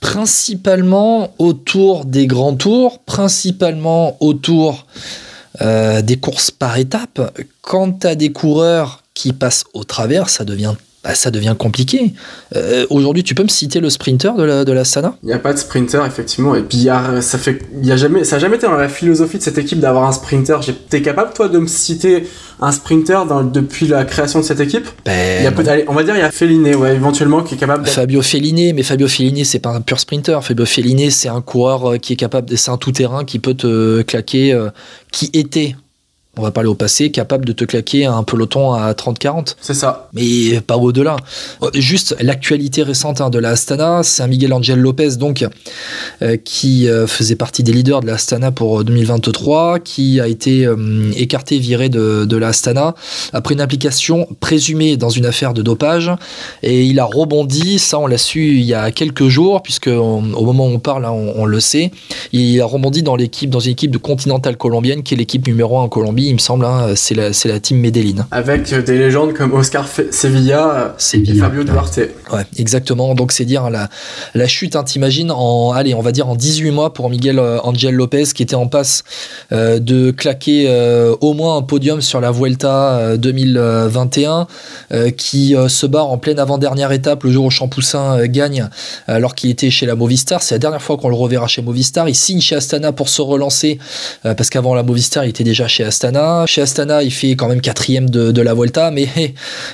principalement 0.00 1.34
autour 1.38 2.04
des 2.04 2.26
grands 2.26 2.56
tours, 2.56 2.98
principalement 3.00 4.16
autour 4.20 4.86
euh, 5.62 6.02
des 6.02 6.16
courses 6.16 6.50
par 6.50 6.76
étapes. 6.78 7.20
Quand 7.62 8.00
tu 8.00 8.06
as 8.06 8.16
des 8.16 8.32
coureurs 8.32 9.02
qui 9.14 9.32
passent 9.32 9.64
au 9.72 9.84
travers, 9.84 10.28
ça 10.28 10.44
devient, 10.44 10.74
bah, 11.04 11.14
ça 11.14 11.30
devient 11.30 11.54
compliqué. 11.56 12.12
Euh, 12.56 12.86
Aujourd'hui, 12.90 13.22
tu 13.22 13.36
peux 13.36 13.44
me 13.44 13.48
citer 13.48 13.78
le 13.78 13.88
sprinter 13.88 14.34
de 14.36 14.42
la, 14.42 14.64
de 14.64 14.72
la 14.72 14.80
Astana 14.80 15.16
Il 15.22 15.26
n'y 15.26 15.32
a 15.32 15.38
pas 15.38 15.52
de 15.52 15.58
sprinter, 15.58 16.04
effectivement. 16.04 16.56
Et 16.56 16.62
puis, 16.62 16.88
ça, 17.20 17.38
fait, 17.38 17.62
a 17.88 17.96
jamais, 17.96 18.24
ça 18.24 18.36
n'a 18.36 18.40
jamais 18.40 18.56
été 18.56 18.66
dans 18.66 18.72
la 18.76 18.88
philosophie 18.88 19.38
de 19.38 19.44
cette 19.44 19.58
équipe 19.58 19.78
d'avoir 19.78 20.08
un 20.08 20.12
sprinter. 20.12 20.58
T'es 20.88 21.02
capable, 21.02 21.32
toi, 21.34 21.48
de 21.48 21.60
me 21.60 21.68
citer 21.68 22.26
un 22.66 22.72
sprinter 22.72 23.26
dans, 23.26 23.42
depuis 23.42 23.86
la 23.86 24.04
création 24.04 24.40
de 24.40 24.44
cette 24.44 24.60
équipe 24.60 24.86
Ben, 25.04 25.40
il 25.40 25.44
y 25.44 25.46
a 25.46 25.50
non. 25.50 25.56
peut- 25.56 25.68
allez, 25.68 25.84
On 25.88 25.92
va 25.94 26.02
dire 26.02 26.14
il 26.16 26.20
y 26.20 26.22
a 26.22 26.30
Féliné, 26.30 26.74
ouais, 26.74 26.94
éventuellement, 26.94 27.42
qui 27.42 27.54
est 27.54 27.58
capable 27.58 27.86
Fabio 27.86 28.22
Felliné, 28.22 28.72
mais 28.72 28.82
Fabio 28.82 29.06
Felliné, 29.08 29.44
c'est 29.44 29.58
pas 29.58 29.70
un 29.70 29.80
pur 29.80 30.00
sprinter. 30.00 30.42
Fabio 30.42 30.64
Felliné, 30.66 31.10
c'est 31.10 31.28
un 31.28 31.40
coureur 31.40 31.92
euh, 31.92 31.96
qui 31.98 32.12
est 32.14 32.16
capable, 32.16 32.56
c'est 32.56 32.70
un 32.70 32.76
tout-terrain 32.78 33.24
qui 33.24 33.38
peut 33.38 33.54
te 33.54 34.02
claquer, 34.02 34.52
euh, 34.52 34.70
qui 35.12 35.30
était, 35.34 35.76
on 36.36 36.42
va 36.42 36.50
parler 36.50 36.68
au 36.68 36.74
passé, 36.74 37.10
capable 37.10 37.44
de 37.44 37.52
te 37.52 37.64
claquer 37.64 38.06
un 38.06 38.22
peloton 38.22 38.72
à 38.72 38.92
30-40. 38.92 39.54
C'est 39.60 39.74
ça. 39.74 40.08
Mais 40.12 40.60
pas 40.60 40.76
au-delà. 40.76 41.16
Euh, 41.62 41.70
Juste 41.74 42.16
l'actualité 42.20 42.82
récente 42.82 43.20
hein, 43.20 43.30
de 43.30 43.38
la 43.38 43.50
Astana, 43.50 44.02
c'est 44.02 44.22
un 44.22 44.26
Miguel 44.26 44.52
Angel 44.52 44.78
Lopez 44.78 45.16
donc 45.16 45.46
euh, 46.22 46.36
qui 46.36 46.88
euh, 46.88 47.06
faisait 47.06 47.36
partie 47.36 47.62
des 47.62 47.72
leaders 47.72 48.00
de 48.00 48.06
la 48.06 48.14
Astana 48.14 48.50
pour 48.50 48.80
euh, 48.80 48.84
2023, 48.84 49.78
qui 49.80 50.20
a 50.20 50.26
été 50.28 50.64
euh, 50.66 51.10
écarté, 51.16 51.58
viré 51.58 51.88
de, 51.88 52.24
de 52.24 52.36
la 52.36 52.48
Astana 52.48 52.94
après 53.32 53.54
une 53.54 53.60
implication 53.60 54.28
présumée 54.40 54.96
dans 54.96 55.10
une 55.10 55.26
affaire 55.26 55.54
de 55.54 55.62
dopage. 55.62 56.10
Et 56.62 56.84
il 56.84 56.98
a 57.00 57.04
rebondi, 57.04 57.78
ça 57.78 57.98
on 57.98 58.06
l'a 58.06 58.18
su 58.18 58.54
il 58.58 58.62
y 58.64 58.74
a 58.74 58.90
quelques 58.90 59.28
jours, 59.28 59.62
puisque 59.62 59.88
on- 59.88 60.32
au 60.34 60.44
moment 60.44 60.66
où 60.66 60.70
on 60.70 60.78
parle, 60.78 61.04
hein, 61.04 61.10
on, 61.12 61.34
on 61.36 61.44
le 61.46 61.60
sait. 61.60 61.90
Il 62.32 62.60
a 62.60 62.66
rebondi 62.66 63.02
dans 63.02 63.16
l'équipe, 63.16 63.50
dans 63.50 63.60
une 63.60 63.72
équipe 63.72 63.90
de 63.90 63.98
Continental 63.98 64.56
colombienne, 64.56 65.02
qui 65.02 65.14
est 65.14 65.16
l'équipe 65.16 65.46
numéro 65.46 65.78
1 65.78 65.82
en 65.82 65.88
Colombie, 65.88 66.23
il 66.28 66.34
me 66.34 66.38
semble. 66.38 66.64
hein, 66.64 66.94
c'est 66.96 67.14
la, 67.14 67.32
c'est 67.32 67.48
la 67.48 67.60
team 67.60 67.78
Medellin. 67.78 68.26
Avec 68.30 68.72
des 68.74 68.98
légendes 68.98 69.32
comme 69.32 69.52
Oscar 69.54 69.86
Fe- 69.86 70.10
Sevilla 70.10 70.94
et. 71.14 71.34
Fabio 71.34 71.64
Duarte. 71.64 72.00
Ouais, 72.32 72.42
exactement. 72.56 73.14
Donc 73.14 73.32
c'est 73.32 73.44
dire 73.44 73.70
la, 73.70 73.88
la 74.34 74.46
chute, 74.46 74.76
hein, 74.76 74.84
t'imagines, 74.84 75.30
en, 75.30 75.72
allez, 75.72 75.94
on 75.94 76.00
va 76.02 76.12
dire 76.12 76.28
en 76.28 76.34
18 76.36 76.70
mois 76.70 76.92
pour 76.92 77.10
Miguel 77.10 77.38
euh, 77.38 77.58
Angel 77.62 77.94
Lopez 77.94 78.24
qui 78.34 78.42
était 78.42 78.54
en 78.54 78.66
passe 78.66 79.02
euh, 79.52 79.78
de 79.78 80.10
claquer 80.10 80.66
euh, 80.68 81.14
au 81.20 81.32
moins 81.34 81.56
un 81.56 81.62
podium 81.62 82.00
sur 82.00 82.20
la 82.20 82.30
Vuelta 82.30 82.96
euh, 82.98 83.16
2021, 83.16 84.46
euh, 84.92 85.10
qui 85.10 85.54
se 85.68 85.86
barre 85.86 86.08
en 86.10 86.18
pleine 86.18 86.38
avant-dernière 86.38 86.92
étape 86.92 87.24
le 87.24 87.30
jour 87.30 87.44
où 87.46 87.50
Champoussin 87.50 88.26
gagne 88.26 88.68
alors 89.06 89.34
qu'il 89.34 89.50
était 89.50 89.70
chez 89.70 89.86
la 89.86 89.94
Movistar. 89.94 90.42
C'est 90.42 90.54
la 90.54 90.58
dernière 90.58 90.82
fois 90.82 90.96
qu'on 90.96 91.08
le 91.08 91.14
reverra 91.14 91.46
chez 91.46 91.62
Movistar. 91.62 92.08
Il 92.08 92.14
signe 92.14 92.40
chez 92.40 92.56
Astana 92.56 92.92
pour 92.92 93.08
se 93.08 93.22
relancer 93.22 93.78
parce 94.22 94.50
qu'avant 94.50 94.74
la 94.74 94.82
Movistar, 94.82 95.24
il 95.24 95.30
était 95.30 95.44
déjà 95.44 95.68
chez 95.68 95.84
Astana. 95.84 96.13
Chez 96.46 96.62
Astana, 96.62 97.02
il 97.02 97.12
fait 97.12 97.32
quand 97.32 97.48
même 97.48 97.60
quatrième 97.60 98.08
de, 98.10 98.42
la 98.42 98.54
Vuelta, 98.54 98.90
mais 98.90 99.08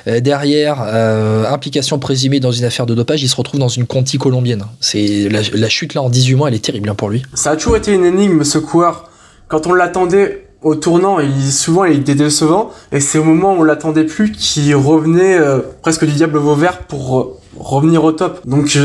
euh, 0.06 0.20
derrière, 0.20 0.82
euh, 0.86 1.44
implication 1.50 1.98
présumée 1.98 2.40
dans 2.40 2.52
une 2.52 2.64
affaire 2.64 2.86
de 2.86 2.94
dopage, 2.94 3.22
il 3.22 3.28
se 3.28 3.36
retrouve 3.36 3.60
dans 3.60 3.68
une 3.68 3.86
Conti 3.86 4.18
colombienne. 4.18 4.64
C'est 4.80 5.28
la, 5.28 5.68
chute 5.68 5.94
là 5.94 6.02
en 6.02 6.10
18 6.10 6.34
mois, 6.34 6.48
elle 6.48 6.54
est 6.54 6.64
terrible 6.64 6.88
hein, 6.88 6.94
pour 6.94 7.10
lui. 7.10 7.22
Ça 7.34 7.50
a 7.50 7.56
toujours 7.56 7.76
été 7.76 7.92
une 7.92 8.04
énigme, 8.04 8.44
ce 8.44 8.58
coureur. 8.58 9.10
Quand 9.48 9.66
on 9.66 9.74
l'attendait 9.74 10.46
au 10.62 10.74
tournant, 10.74 11.20
il, 11.20 11.52
souvent 11.52 11.84
il 11.84 12.00
était 12.00 12.14
décevant, 12.14 12.70
et 12.92 13.00
c'est 13.00 13.18
au 13.18 13.24
moment 13.24 13.54
où 13.54 13.60
on 13.60 13.64
l'attendait 13.64 14.04
plus 14.04 14.32
qu'il 14.32 14.74
revenait 14.76 15.38
euh, 15.38 15.60
presque 15.82 16.04
du 16.04 16.12
diable 16.12 16.38
Vauvert 16.38 16.80
pour 16.80 17.40
revenir 17.58 18.04
au 18.04 18.12
top. 18.12 18.46
Donc 18.46 18.78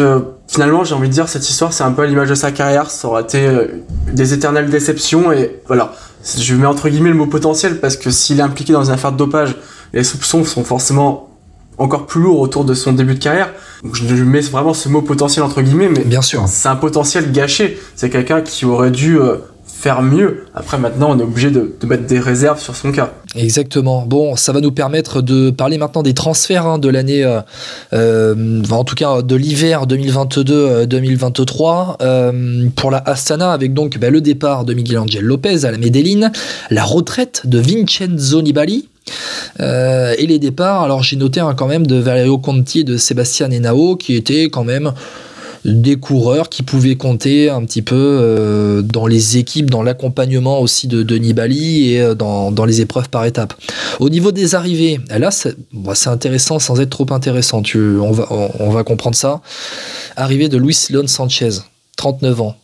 finalement, 0.47 0.83
j'ai 0.83 0.95
envie 0.95 1.07
de 1.09 1.13
dire, 1.13 1.27
cette 1.29 1.49
histoire, 1.49 1.73
c'est 1.73 1.83
un 1.83 1.91
peu 1.91 2.03
à 2.03 2.05
l'image 2.05 2.29
de 2.29 2.35
sa 2.35 2.51
carrière, 2.51 2.89
ça 2.89 3.07
aurait 3.07 3.23
été 3.23 3.45
euh, 3.45 3.67
des 4.11 4.33
éternelles 4.33 4.69
déceptions, 4.69 5.31
et 5.31 5.59
voilà. 5.67 5.93
Je 6.37 6.55
mets 6.55 6.65
entre 6.65 6.89
guillemets 6.89 7.09
le 7.09 7.15
mot 7.15 7.27
potentiel, 7.27 7.79
parce 7.79 7.97
que 7.97 8.09
s'il 8.09 8.39
est 8.39 8.43
impliqué 8.43 8.73
dans 8.73 8.83
une 8.83 8.91
affaire 8.91 9.11
de 9.11 9.17
dopage, 9.17 9.55
les 9.93 10.03
soupçons 10.03 10.43
sont 10.43 10.63
forcément 10.63 11.29
encore 11.77 12.05
plus 12.05 12.21
lourds 12.21 12.39
autour 12.39 12.65
de 12.65 12.73
son 12.73 12.93
début 12.93 13.15
de 13.15 13.19
carrière. 13.19 13.51
Donc 13.83 13.95
je 13.95 14.23
mets 14.23 14.39
vraiment 14.39 14.73
ce 14.73 14.89
mot 14.89 15.01
potentiel 15.01 15.43
entre 15.43 15.61
guillemets, 15.61 15.89
mais 15.89 16.03
Bien 16.03 16.21
sûr. 16.21 16.43
c'est 16.47 16.69
un 16.69 16.75
potentiel 16.75 17.31
gâché. 17.31 17.79
C'est 17.95 18.09
quelqu'un 18.09 18.41
qui 18.41 18.65
aurait 18.65 18.91
dû 18.91 19.19
euh, 19.19 19.37
mieux. 19.93 20.45
Après, 20.53 20.77
maintenant, 20.77 21.11
on 21.11 21.19
est 21.19 21.23
obligé 21.23 21.51
de, 21.51 21.71
mettre 21.85 22.05
des 22.05 22.19
réserves 22.19 22.59
sur 22.59 22.75
son 22.75 22.91
cas. 22.91 23.13
Exactement. 23.35 24.05
Bon, 24.05 24.35
ça 24.35 24.51
va 24.51 24.61
nous 24.61 24.71
permettre 24.71 25.21
de 25.21 25.51
parler 25.51 25.77
maintenant 25.77 26.03
des 26.03 26.13
transferts 26.13 26.65
hein, 26.65 26.79
de 26.79 26.89
l'année, 26.89 27.23
euh, 27.23 27.39
euh, 27.93 28.61
en 28.71 28.83
tout 28.83 28.95
cas 28.95 29.21
de 29.21 29.35
l'hiver 29.35 29.85
2022-2023 29.87 31.97
euh, 32.01 32.67
pour 32.75 32.91
la 32.91 32.97
Astana, 33.05 33.51
avec 33.51 33.73
donc 33.73 33.97
bah, 33.99 34.09
le 34.09 34.21
départ 34.21 34.65
de 34.65 34.73
Miguel 34.73 34.99
Angel 34.99 35.23
Lopez 35.23 35.65
à 35.65 35.71
la 35.71 35.77
Medellin, 35.77 36.31
la 36.71 36.83
retraite 36.83 37.43
de 37.45 37.59
Vincenzo 37.59 38.41
Nibali. 38.41 38.89
Et 39.59 40.25
les 40.25 40.39
départs, 40.39 40.81
alors 40.81 41.03
j'ai 41.03 41.15
noté 41.15 41.39
hein, 41.39 41.53
quand 41.55 41.67
même 41.67 41.85
de 41.85 41.97
Valerio 41.97 42.39
Conti 42.39 42.79
et 42.79 42.83
de 42.83 42.97
Sébastien 42.97 43.51
Henao 43.51 43.97
qui 43.97 44.15
étaient 44.15 44.45
quand 44.45 44.63
même 44.63 44.93
des 45.65 45.95
coureurs 45.95 46.49
qui 46.49 46.61
pouvaient 46.63 46.95
compter 46.95 47.49
un 47.49 47.65
petit 47.65 47.81
peu 47.81 47.95
euh, 47.95 48.81
dans 48.83 49.07
les 49.07 49.37
équipes, 49.37 49.71
dans 49.71 49.81
l'accompagnement 49.81 50.59
aussi 50.59 50.87
de, 50.87 51.01
de 51.01 51.17
Nibali 51.17 51.91
et 51.91 52.01
euh, 52.01 52.13
dans, 52.13 52.65
les 52.65 52.81
épreuves 52.81 53.09
par 53.09 53.25
étapes. 53.25 53.53
Au 53.99 54.09
niveau 54.09 54.31
des 54.31 54.55
arrivées, 54.55 54.99
là 55.09 55.31
c'est 55.31 55.55
bon, 55.73 55.93
intéressant 56.05 56.59
sans 56.59 56.79
être 56.79 56.91
trop 56.91 57.11
intéressant, 57.11 57.61
tu, 57.63 57.97
on, 57.99 58.11
va, 58.11 58.83
comprendre 58.83 59.15
ça. 59.15 59.41
Arrivée 60.15 60.49
de 60.49 60.57
Luis 60.57 60.77
Leon 60.91 61.07
Sanchez, 61.07 61.49
39 61.97 62.41
ans, 62.41 62.55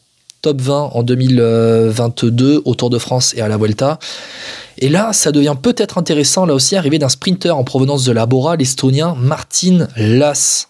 top 0.41 0.61
20 0.61 0.91
en 0.93 1.03
2022 1.03 2.61
au 2.65 2.75
Tour 2.75 2.89
de 2.91 2.99
France 2.99 3.33
et 3.35 3.41
à 3.41 3.47
la 3.47 3.57
Vuelta. 3.57 3.97
Et 4.77 4.89
là, 4.89 5.13
ça 5.13 5.31
devient 5.31 5.55
peut-être 5.61 5.97
intéressant, 5.97 6.45
là 6.45 6.53
aussi, 6.53 6.75
arrivé 6.75 6.97
d'un 6.99 7.09
sprinter 7.09 7.55
en 7.55 7.63
provenance 7.63 8.03
de 8.03 8.11
la 8.11 8.25
Bora, 8.25 8.55
l'estonien 8.55 9.15
Martin 9.19 9.87
Lass. 9.95 10.67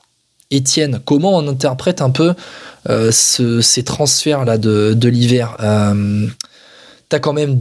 Étienne, 0.51 1.00
comment 1.05 1.38
on 1.38 1.48
interprète 1.48 2.01
un 2.01 2.10
peu 2.10 2.34
euh, 2.89 3.12
ce, 3.12 3.62
ces 3.62 3.84
transferts-là 3.84 4.58
de, 4.58 4.93
de 4.93 5.10
l'hiver? 5.10 5.58
Euh, 5.62 6.27
T'as 7.12 7.20
quand 7.20 7.34
même 7.34 7.60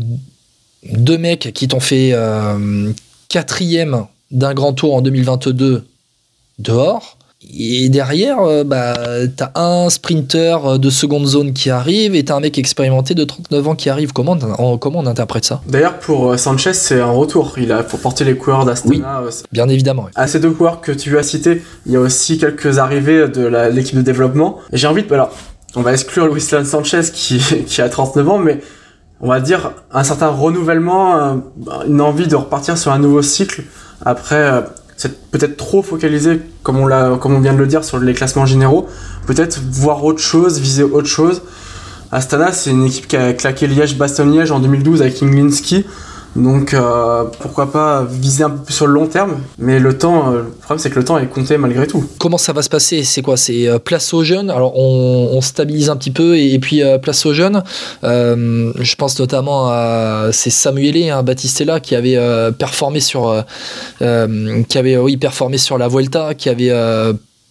deux 0.93 1.19
mecs 1.19 1.53
qui 1.53 1.67
t'ont 1.67 1.81
fait 1.81 2.11
euh, 2.13 2.93
quatrième 3.29 4.07
d'un 4.31 4.55
grand 4.55 4.73
tour 4.75 4.95
en 4.95 5.01
2022 5.01 5.85
dehors. 6.61 7.19
Et 7.43 7.89
derrière, 7.89 8.41
euh, 8.41 8.65
bah, 8.65 8.95
t'as 9.35 9.51
un 9.55 9.89
sprinter 9.89 10.79
de 10.79 10.91
seconde 10.91 11.27
zone 11.27 11.55
qui 11.55 11.71
arrive 11.71 12.15
et 12.15 12.23
t'as 12.23 12.37
un 12.37 12.41
mec 12.41 12.59
expérimenté 12.59 13.15
de 13.15 13.25
39 13.25 13.69
ans 13.69 13.75
qui 13.75 13.89
arrive. 13.89 14.13
Comment 14.13 14.37
on, 14.59 14.77
comment 14.77 14.99
on 14.99 15.07
interprète 15.07 15.47
ça? 15.47 15.63
D'ailleurs, 15.67 15.99
pour 15.99 16.33
euh, 16.33 16.37
Sanchez, 16.37 16.75
c'est 16.75 17.01
un 17.01 17.11
retour. 17.11 17.55
Il 17.57 17.73
a 17.73 17.83
pour 17.83 17.99
porter 17.99 18.25
les 18.25 18.37
coureurs 18.37 18.67
d'Astana. 18.67 19.23
Oui, 19.25 19.33
bien 19.53 19.69
évidemment. 19.71 20.03
Oui. 20.05 20.13
À 20.17 20.27
ces 20.27 20.39
deux 20.39 20.51
coureurs 20.51 20.83
que 20.83 20.93
tu 20.93 21.17
as 21.17 21.23
cités, 21.23 21.63
il 21.87 21.93
y 21.93 21.97
a 21.97 22.01
aussi 22.01 22.37
quelques 22.37 22.79
arrivées 22.79 23.29
de 23.29 23.47
l'équipe 23.71 23.97
de 23.97 24.03
développement. 24.03 24.59
J'ai 24.75 24.87
envie 24.87 25.03
de. 25.03 25.15
Alors, 25.15 25.31
on 25.77 25.81
va 25.81 25.93
exclure 25.93 26.27
Luis 26.27 26.43
Sanchez 26.43 27.03
qui, 27.11 27.41
qui 27.67 27.81
a 27.81 27.89
39 27.89 28.29
ans, 28.29 28.39
mais 28.39 28.61
on 29.23 29.29
va 29.29 29.41
dire 29.41 29.73
un 29.93 30.05
certain 30.05 30.29
renouvellement, 30.29 31.41
une 31.87 32.01
envie 32.03 32.27
de 32.27 32.37
repartir 32.37 32.77
sur 32.77 32.93
un 32.93 32.99
nouveau 32.99 33.23
cycle 33.23 33.63
après 34.05 34.37
euh, 34.37 34.61
c'est 35.01 35.31
peut-être 35.31 35.57
trop 35.57 35.83
focalisé, 35.83 36.43
comme 36.63 36.77
on, 36.77 37.41
vient 37.41 37.55
de 37.55 37.59
le 37.59 37.67
dire, 37.67 37.85
sur 37.85 37.99
les 37.99 38.13
classements 38.13 38.45
généraux. 38.45 38.87
Peut-être 39.27 39.59
voir 39.73 40.05
autre 40.05 40.19
chose, 40.21 40.61
viser 40.61 40.83
autre 40.83 41.07
chose. 41.07 41.41
Astana, 42.13 42.53
c'est 42.53 42.69
une 42.69 42.85
équipe 42.85 43.09
qui 43.09 43.17
a 43.17 43.33
claqué 43.33 43.67
Liège-Bastogne-Liège 43.67 44.51
en 44.51 44.61
2012 44.61 45.01
avec 45.01 45.23
Inglinski. 45.23 45.87
Donc 46.37 46.75
euh, 46.75 47.25
pourquoi 47.41 47.73
pas 47.73 48.05
viser 48.05 48.45
un 48.45 48.51
peu 48.51 48.63
plus 48.63 48.75
sur 48.75 48.87
le 48.87 48.93
long 48.93 49.07
terme, 49.07 49.39
mais 49.59 49.81
le 49.81 49.99
temps, 49.99 50.33
euh, 50.33 50.43
le 50.43 50.51
problème 50.51 50.79
c'est 50.79 50.91
que 50.91 50.99
le 50.99 51.05
temps 51.05 51.19
est 51.19 51.27
compté 51.27 51.59
malgré 51.59 51.87
tout. 51.87 52.05
Comment 52.19 52.39
ça 52.39 52.53
va 52.53 52.63
se 52.63 52.69
passer? 52.69 53.03
C'est 53.03 53.23
quoi? 53.23 53.37
C'est 53.37 53.67
euh, 53.67 53.79
place 53.79 54.15
aux 54.15 54.23
jeunes? 54.23 54.51
Alors 54.51 54.79
on, 54.79 55.41
stabilise 55.41 55.89
un 55.91 55.97
petit 55.97 56.11
peu 56.11 56.37
et, 56.37 56.53
et 56.53 56.59
puis 56.59 56.83
place 57.03 57.25
aux 57.25 57.33
jeunes. 57.33 57.63
je 58.03 58.95
pense 58.95 59.19
notamment 59.19 59.69
à 59.71 60.29
c'est 60.33 60.51
Samuele, 60.51 61.11
hein, 61.11 61.23
Battistella 61.23 61.81
qui 61.81 61.95
avait 61.95 62.19
performé 62.59 63.01
sur, 63.01 63.43
qui 63.99 64.79
avait 64.79 64.99
oui 64.99 65.17
performé 65.17 65.57
sur 65.57 65.79
la 65.79 65.89
Vuelta, 65.89 66.35
qui 66.35 66.51
avait 66.51 66.73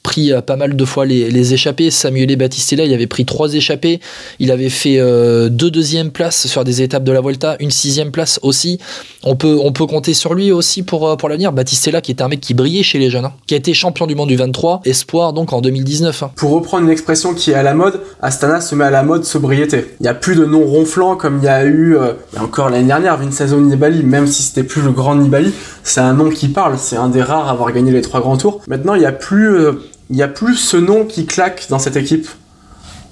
pris 0.09 0.31
pas 0.43 0.55
mal 0.55 0.75
de 0.75 0.85
fois 0.85 1.05
les, 1.05 1.29
les 1.29 1.53
échappées. 1.53 1.91
Samuel 1.91 2.35
Battistella, 2.35 2.83
il 2.83 2.93
avait 2.95 3.05
pris 3.05 3.25
trois 3.25 3.53
échappées. 3.53 3.99
Il 4.39 4.49
avait 4.51 4.69
fait 4.69 4.97
euh, 4.97 5.49
deux 5.49 5.69
deuxièmes 5.69 6.09
places 6.09 6.47
sur 6.47 6.63
des 6.63 6.81
étapes 6.81 7.03
de 7.03 7.11
la 7.11 7.21
Volta, 7.21 7.57
une 7.59 7.69
sixième 7.69 8.09
place 8.09 8.39
aussi. 8.41 8.79
On 9.23 9.35
peut, 9.35 9.59
on 9.61 9.71
peut 9.71 9.85
compter 9.85 10.15
sur 10.15 10.33
lui 10.33 10.51
aussi 10.51 10.81
pour, 10.81 11.15
pour 11.17 11.29
l'avenir. 11.29 11.51
Battistella, 11.51 12.01
qui 12.01 12.11
était 12.11 12.23
un 12.23 12.27
mec 12.27 12.41
qui 12.41 12.55
brillait 12.55 12.81
chez 12.81 12.97
les 12.97 13.11
jeunes, 13.11 13.25
hein, 13.25 13.33
qui 13.45 13.53
a 13.53 13.57
été 13.57 13.75
champion 13.75 14.07
du 14.07 14.15
monde 14.15 14.29
du 14.29 14.35
23, 14.35 14.81
espoir 14.85 15.31
donc 15.33 15.53
en 15.53 15.61
2019. 15.61 16.23
Hein. 16.23 16.31
Pour 16.35 16.49
reprendre 16.51 16.85
une 16.85 16.91
expression 16.91 17.35
qui 17.35 17.51
est 17.51 17.55
à 17.55 17.61
la 17.61 17.75
mode, 17.75 18.01
Astana 18.19 18.61
se 18.61 18.73
met 18.73 18.85
à 18.85 18.89
la 18.89 19.03
mode 19.03 19.25
sobriété. 19.25 19.85
Il 19.99 20.03
n'y 20.03 20.09
a 20.09 20.15
plus 20.15 20.35
de 20.35 20.45
noms 20.45 20.65
ronflants 20.65 21.17
comme 21.17 21.37
il 21.37 21.45
y 21.45 21.49
a 21.49 21.65
eu 21.65 21.95
euh, 21.95 22.13
encore 22.39 22.71
l'année 22.71 22.87
dernière, 22.87 23.15
Vincenzo 23.17 23.59
Nibali, 23.59 24.01
même 24.01 24.25
si 24.25 24.41
c'était 24.41 24.63
plus 24.63 24.81
le 24.81 24.91
grand 24.91 25.15
Nibali, 25.15 25.53
c'est 25.83 26.01
un 26.01 26.13
nom 26.13 26.29
qui 26.29 26.47
parle, 26.47 26.79
c'est 26.79 26.97
un 26.97 27.09
des 27.09 27.21
rares 27.21 27.47
à 27.47 27.51
avoir 27.51 27.71
gagné 27.71 27.91
les 27.91 28.01
trois 28.01 28.21
grands 28.21 28.37
tours. 28.37 28.61
Maintenant, 28.67 28.95
il 28.95 29.01
n'y 29.01 29.05
a 29.05 29.11
plus. 29.11 29.55
Euh, 29.55 29.73
il 30.09 30.17
y 30.17 30.23
a 30.23 30.27
plus 30.27 30.55
ce 30.55 30.77
nom 30.77 31.05
qui 31.05 31.25
claque 31.25 31.67
dans 31.69 31.79
cette 31.79 31.95
équipe. 31.95 32.27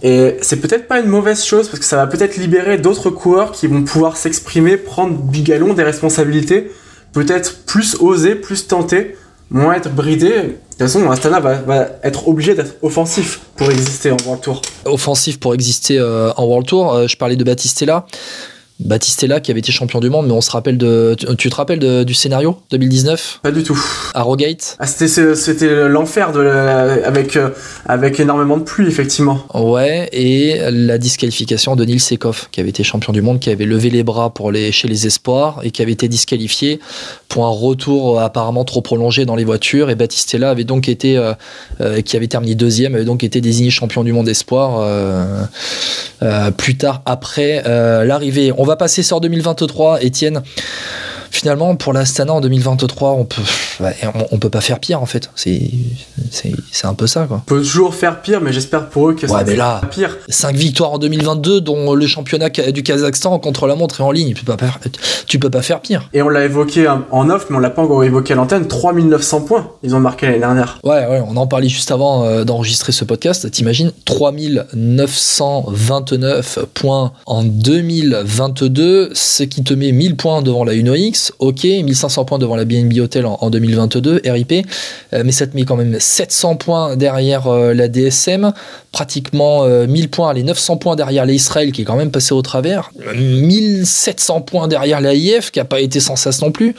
Et 0.04 0.38
c'est 0.42 0.58
peut-être 0.58 0.88
pas 0.88 1.00
une 1.00 1.08
mauvaise 1.08 1.44
chose 1.44 1.68
parce 1.68 1.80
que 1.80 1.86
ça 1.86 1.96
va 1.96 2.08
peut-être 2.08 2.38
libérer 2.38 2.78
d'autres 2.78 3.10
coureurs 3.10 3.52
qui 3.52 3.68
vont 3.68 3.84
pouvoir 3.84 4.18
s'exprimer, 4.18 4.78
prendre 4.78 5.18
du 5.24 5.42
galon, 5.42 5.74
des 5.74 5.84
responsabilités, 5.84 6.72
peut-être 7.14 7.64
plus 7.66 7.96
oser, 8.00 8.36
plus 8.36 8.68
tenter, 8.68 9.16
moins 9.50 9.74
être 9.74 9.94
bridé. 9.94 10.30
De 10.30 10.44
toute 10.70 10.78
façon, 10.78 11.10
Astana 11.10 11.40
va, 11.40 11.56
va 11.56 11.88
être 12.04 12.28
obligé 12.28 12.54
d'être 12.54 12.76
offensif 12.84 13.42
pour 13.56 13.72
exister 13.72 14.12
en 14.12 14.18
World 14.26 14.42
Tour. 14.44 14.62
Offensif 14.86 15.40
pour 15.40 15.56
exister 15.56 15.98
euh, 15.98 16.32
en 16.34 16.46
World 16.46 16.68
Tour. 16.68 16.94
Euh, 16.94 17.08
je 17.08 17.18
parlais 17.18 17.36
de 17.36 17.44
Battistella. 17.44 18.06
Battistella 18.80 19.40
qui 19.40 19.52
avait 19.52 19.60
été 19.60 19.72
champion 19.72 20.00
du 20.00 20.10
monde, 20.10 20.28
mais 20.28 20.34
on 20.34 20.42
se 20.42 20.52
rappelle 20.52 20.78
de. 20.78 21.16
Tu, 21.18 21.26
tu 21.36 21.50
te 21.50 21.56
rappelles 21.56 21.80
de, 21.80 22.04
du 22.04 22.14
scénario 22.14 22.58
2019 22.72 23.40
Pas 23.44 23.52
du 23.52 23.64
tout. 23.64 23.80
Arrogate 24.14 24.78
Ah, 24.80 24.88
c'était, 24.88 25.36
c'était 25.36 25.90
l'enfer 25.90 26.30
avec, 27.06 27.36
euh, 27.36 27.50
avec 27.86 28.20
énormément 28.20 28.58
de 28.58 28.64
pluie, 28.64 28.88
effectivement. 28.88 29.40
Ouais, 29.54 30.10
et 30.12 30.60
la 30.72 30.98
disqualification 30.98 31.76
de 31.76 31.86
Nils 31.86 32.02
Sekov, 32.02 32.50
qui 32.52 32.60
avait 32.60 32.70
été 32.70 32.84
champion 32.84 33.14
du 33.14 33.22
monde, 33.22 33.40
qui 33.40 33.50
avait 33.50 33.66
levé 33.66 33.90
les 33.90 34.04
bras 34.04 34.34
pour 34.34 34.52
les, 34.52 34.72
chez 34.72 34.88
les 34.88 35.08
espoirs 35.08 35.62
et 35.64 35.72
qui 35.72 35.82
avait 35.82 35.92
été 35.92 36.08
disqualifié 36.08 36.80
pour 37.30 37.46
un 37.46 37.50
retour 37.50 38.20
apparemment 38.20 38.64
trop 38.64 38.82
prolongé 38.82 39.26
dans 39.26 39.36
les 39.36 39.46
voitures. 39.46 39.90
Et 39.90 39.96
Battistella 39.96 40.50
avait 40.50 40.64
donc 40.64 40.88
été. 40.90 41.18
Euh, 41.18 41.34
euh, 41.82 42.02
qui 42.02 42.16
avait 42.16 42.28
terminé 42.28 42.56
deuxième, 42.56 42.96
avait 42.96 43.06
donc 43.06 43.24
été 43.24 43.42
désigné 43.42 43.70
champion 43.70 44.04
du 44.04 44.14
monde 44.14 44.28
espoir 44.28 44.80
euh, 44.80 46.52
plus 46.52 46.78
tard 46.78 47.02
après 47.06 47.62
l'arrivée. 48.06 48.52
On 48.58 48.64
va 48.68 48.76
passer 48.76 49.02
sur 49.02 49.22
2023, 49.22 50.04
Étienne. 50.04 50.44
Finalement, 51.32 51.76
pour 51.76 51.94
l'Astana 51.94 52.34
en 52.34 52.42
2023, 52.42 53.12
on 53.12 53.26
peut, 53.26 53.42
on, 53.82 54.26
on, 54.32 54.38
peut 54.38 54.50
pas 54.50 54.62
faire 54.62 54.80
pire 54.80 55.02
en 55.02 55.06
fait. 55.06 55.30
C'est, 55.36 55.62
c'est, 56.32 56.54
c'est 56.72 56.88
un 56.88 56.94
peu 56.94 57.08
ça 57.08 57.26
quoi. 57.26 57.42
On 57.46 57.50
peut 57.50 57.62
toujours 57.62 57.94
faire 57.94 58.22
pire, 58.22 58.42
mais 58.42 58.54
j'espère 58.54 58.90
pour 58.90 59.10
eux 59.10 59.14
que 59.14 59.28
ouais, 59.28 59.40
ça 59.40 59.44
mais 59.46 59.56
là, 59.56 59.82
pire. 59.92 60.18
5 60.28 60.56
victoires 60.56 60.92
en 60.92 60.98
2022, 60.98 61.62
dont 61.62 61.94
le 61.94 62.08
championnat 62.08 62.50
du 62.50 62.84
Kazakhstan 62.84 63.38
contre 63.40 63.68
la 63.68 63.76
montre 63.76 64.02
est 64.02 64.04
en 64.04 64.12
ligne. 64.12 64.34
Tu 64.34 64.44
peux 64.44 64.56
pas, 64.56 64.68
tu 65.28 65.40
peux 65.40 65.50
pas 65.50 65.62
faire 65.62 65.82
pire. 65.82 66.10
Et 66.14 66.22
on 66.22 66.30
l'a 66.30 66.46
évoqué 66.46 66.88
en 66.88 67.30
off, 67.30 67.48
mais 67.50 67.58
on 67.58 67.60
l'a 67.60 67.70
pas 67.70 67.82
encore 67.82 68.04
évoqué 68.04 68.34
à 68.34 68.36
l'antenne. 68.36 68.68
3900 68.68 69.42
points, 69.42 69.72
ils 69.84 69.96
ont 69.96 70.00
marqué 70.00 70.28
l'année 70.28 70.40
dernière. 70.40 70.80
Ouais, 70.84 71.06
ouais, 71.08 71.22
on 71.28 71.36
en 71.38 71.48
parlait 71.48 71.70
juste 71.70 71.92
avant 71.92 72.24
euh, 72.24 72.44
d'enregistrer 72.44 72.92
ce 72.92 73.06
podcast. 73.06 73.50
T'imagines 73.52 73.92
3929 74.06 76.60
points 76.74 77.12
en 77.26 77.44
2022, 77.44 79.12
ce 79.14 79.44
qui 79.44 79.64
te 79.64 79.74
met 79.74 79.92
1000 79.92 80.16
points 80.16 80.42
devant 80.42 80.64
la 80.64 80.74
Ok, 81.40 81.64
1500 81.64 82.26
points 82.26 82.40
devant 82.40 82.56
la 82.56 82.66
BNB 82.66 83.00
Hotel 83.00 83.26
en, 83.26 83.38
en 83.42 83.50
2022, 83.50 84.22
RIP, 84.26 84.66
euh, 85.14 85.24
mais 85.26 85.32
ça 85.32 85.48
te 85.48 85.56
met 85.56 85.64
quand 85.64 85.76
même 85.76 85.98
700 86.00 86.56
points 86.56 86.96
derrière 86.96 87.48
euh, 87.48 87.74
la 87.74 87.88
DSM, 87.88 88.54
pratiquement 88.92 89.64
euh, 89.64 89.88
1000 89.88 90.10
points, 90.10 90.34
les 90.34 90.44
900 90.44 90.78
points 90.78 90.96
derrière 90.96 91.26
l'Israël 91.26 91.72
qui 91.72 91.82
est 91.82 91.86
quand 91.86 91.96
même 91.96 92.12
passé 92.12 92.34
au 92.34 92.42
travers, 92.42 92.92
1700 93.16 94.42
points 94.42 94.68
derrière 94.68 95.02
la 95.02 95.14
IF 95.14 95.52
qui 95.52 95.60
a 95.60 95.66
pas 95.66 95.80
été 95.80 96.00
sans 96.00 96.16
cesse 96.16 96.42
non 96.42 96.52
plus. 96.52 96.76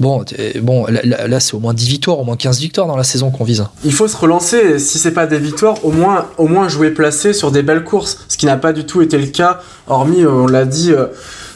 Bon, 0.00 0.24
bon 0.60 0.86
là, 0.86 1.40
c'est 1.40 1.54
au 1.54 1.60
moins 1.60 1.74
10 1.74 1.88
victoires, 1.88 2.18
au 2.18 2.24
moins 2.24 2.36
15 2.36 2.60
victoires 2.60 2.86
dans 2.86 2.96
la 2.96 3.04
saison 3.04 3.30
qu'on 3.30 3.44
vise. 3.44 3.64
Il 3.84 3.92
faut 3.92 4.08
se 4.08 4.16
relancer, 4.16 4.78
si 4.78 4.98
c'est 4.98 5.12
pas 5.12 5.26
des 5.26 5.38
victoires, 5.38 5.84
au 5.84 5.92
moins, 5.92 6.26
au 6.38 6.48
moins 6.48 6.68
jouer 6.68 6.90
placé 6.90 7.32
sur 7.32 7.52
des 7.52 7.62
belles 7.62 7.84
courses, 7.84 8.18
ce 8.28 8.36
qui 8.36 8.46
n'a 8.46 8.56
pas 8.56 8.72
du 8.72 8.84
tout 8.84 9.02
été 9.02 9.18
le 9.18 9.26
cas, 9.26 9.60
hormis, 9.86 10.26
on 10.26 10.46
l'a 10.46 10.64
dit, 10.64 10.92
euh, 10.92 11.06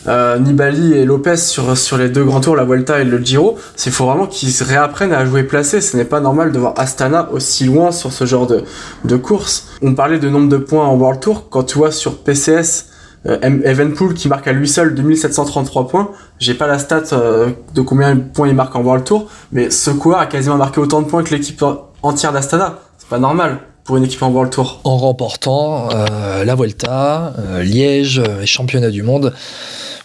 Nibali 0.07 0.95
et 0.95 1.05
Lopez 1.05 1.37
sur, 1.37 1.77
sur 1.77 1.99
les 1.99 2.09
deux 2.09 2.25
grands 2.25 2.41
tours, 2.41 2.57
la 2.57 2.65
Vuelta 2.65 3.01
et 3.01 3.05
le 3.05 3.19
Giro, 3.19 3.59
c'est 3.77 3.91
faut 3.91 4.07
vraiment 4.07 4.27
qu'ils 4.27 4.55
réapprennent 4.63 5.13
à 5.13 5.25
jouer 5.25 5.43
placé. 5.43 5.81
Ce 5.81 5.97
n'est 5.97 6.05
pas 6.05 6.21
normal 6.21 6.53
de 6.53 6.59
voir 6.59 6.75
Astana 6.77 7.29
aussi 7.33 7.65
loin 7.65 7.93
sur 7.93 8.13
ce 8.13 8.25
genre 8.25 8.47
de, 8.47 8.65
de 9.05 9.17
course. 9.17 9.69
On 9.83 9.95
parlait 9.95 10.19
de 10.19 10.29
nombre 10.29 10.49
de 10.49 10.57
points 10.57 10.87
en 10.87 10.95
World 10.97 11.21
Tour. 11.21 11.49
Quand 11.51 11.65
tu 11.65 11.79
vois 11.79 11.91
sur 11.91 12.19
PCS, 12.19 12.87
euh, 13.27 13.39
Evenpool 13.65 14.15
qui 14.15 14.29
marque 14.29 14.47
à 14.47 14.53
lui 14.53 14.69
seul 14.69 14.95
2733 14.95 15.89
points, 15.89 16.11
j'ai 16.39 16.55
pas 16.55 16.67
la 16.67 16.79
stat 16.79 17.03
euh, 17.13 17.51
de 17.75 17.81
combien 17.81 18.15
de 18.15 18.21
points 18.21 18.49
il 18.49 18.55
marque 18.55 18.75
en 18.77 18.83
World 18.83 19.05
Tour, 19.05 19.29
mais 19.53 19.71
ce 19.71 19.91
coureur 19.91 20.21
a 20.21 20.27
quasiment 20.27 20.57
marqué 20.57 20.81
autant 20.81 21.03
de 21.03 21.07
points 21.07 21.23
que 21.25 21.35
l'équipe 21.35 21.63
entière 22.03 22.33
d'Astana. 22.33 22.79
C'est 22.99 23.09
pas 23.09 23.19
normal 23.19 23.61
pour 23.89 23.97
une 23.97 24.05
équipe 24.05 24.23
en 24.23 24.29
World 24.29 24.53
Tour. 24.53 24.81
En 24.85 24.99
remportant 24.99 25.89
euh, 25.95 26.45
la 26.45 26.55
Vuelta, 26.55 27.33
euh, 27.39 27.63
Liège, 27.63 28.19
euh, 28.19 28.43
et 28.43 28.47
championnat 28.47 28.91
du 28.91 29.03
monde. 29.03 29.33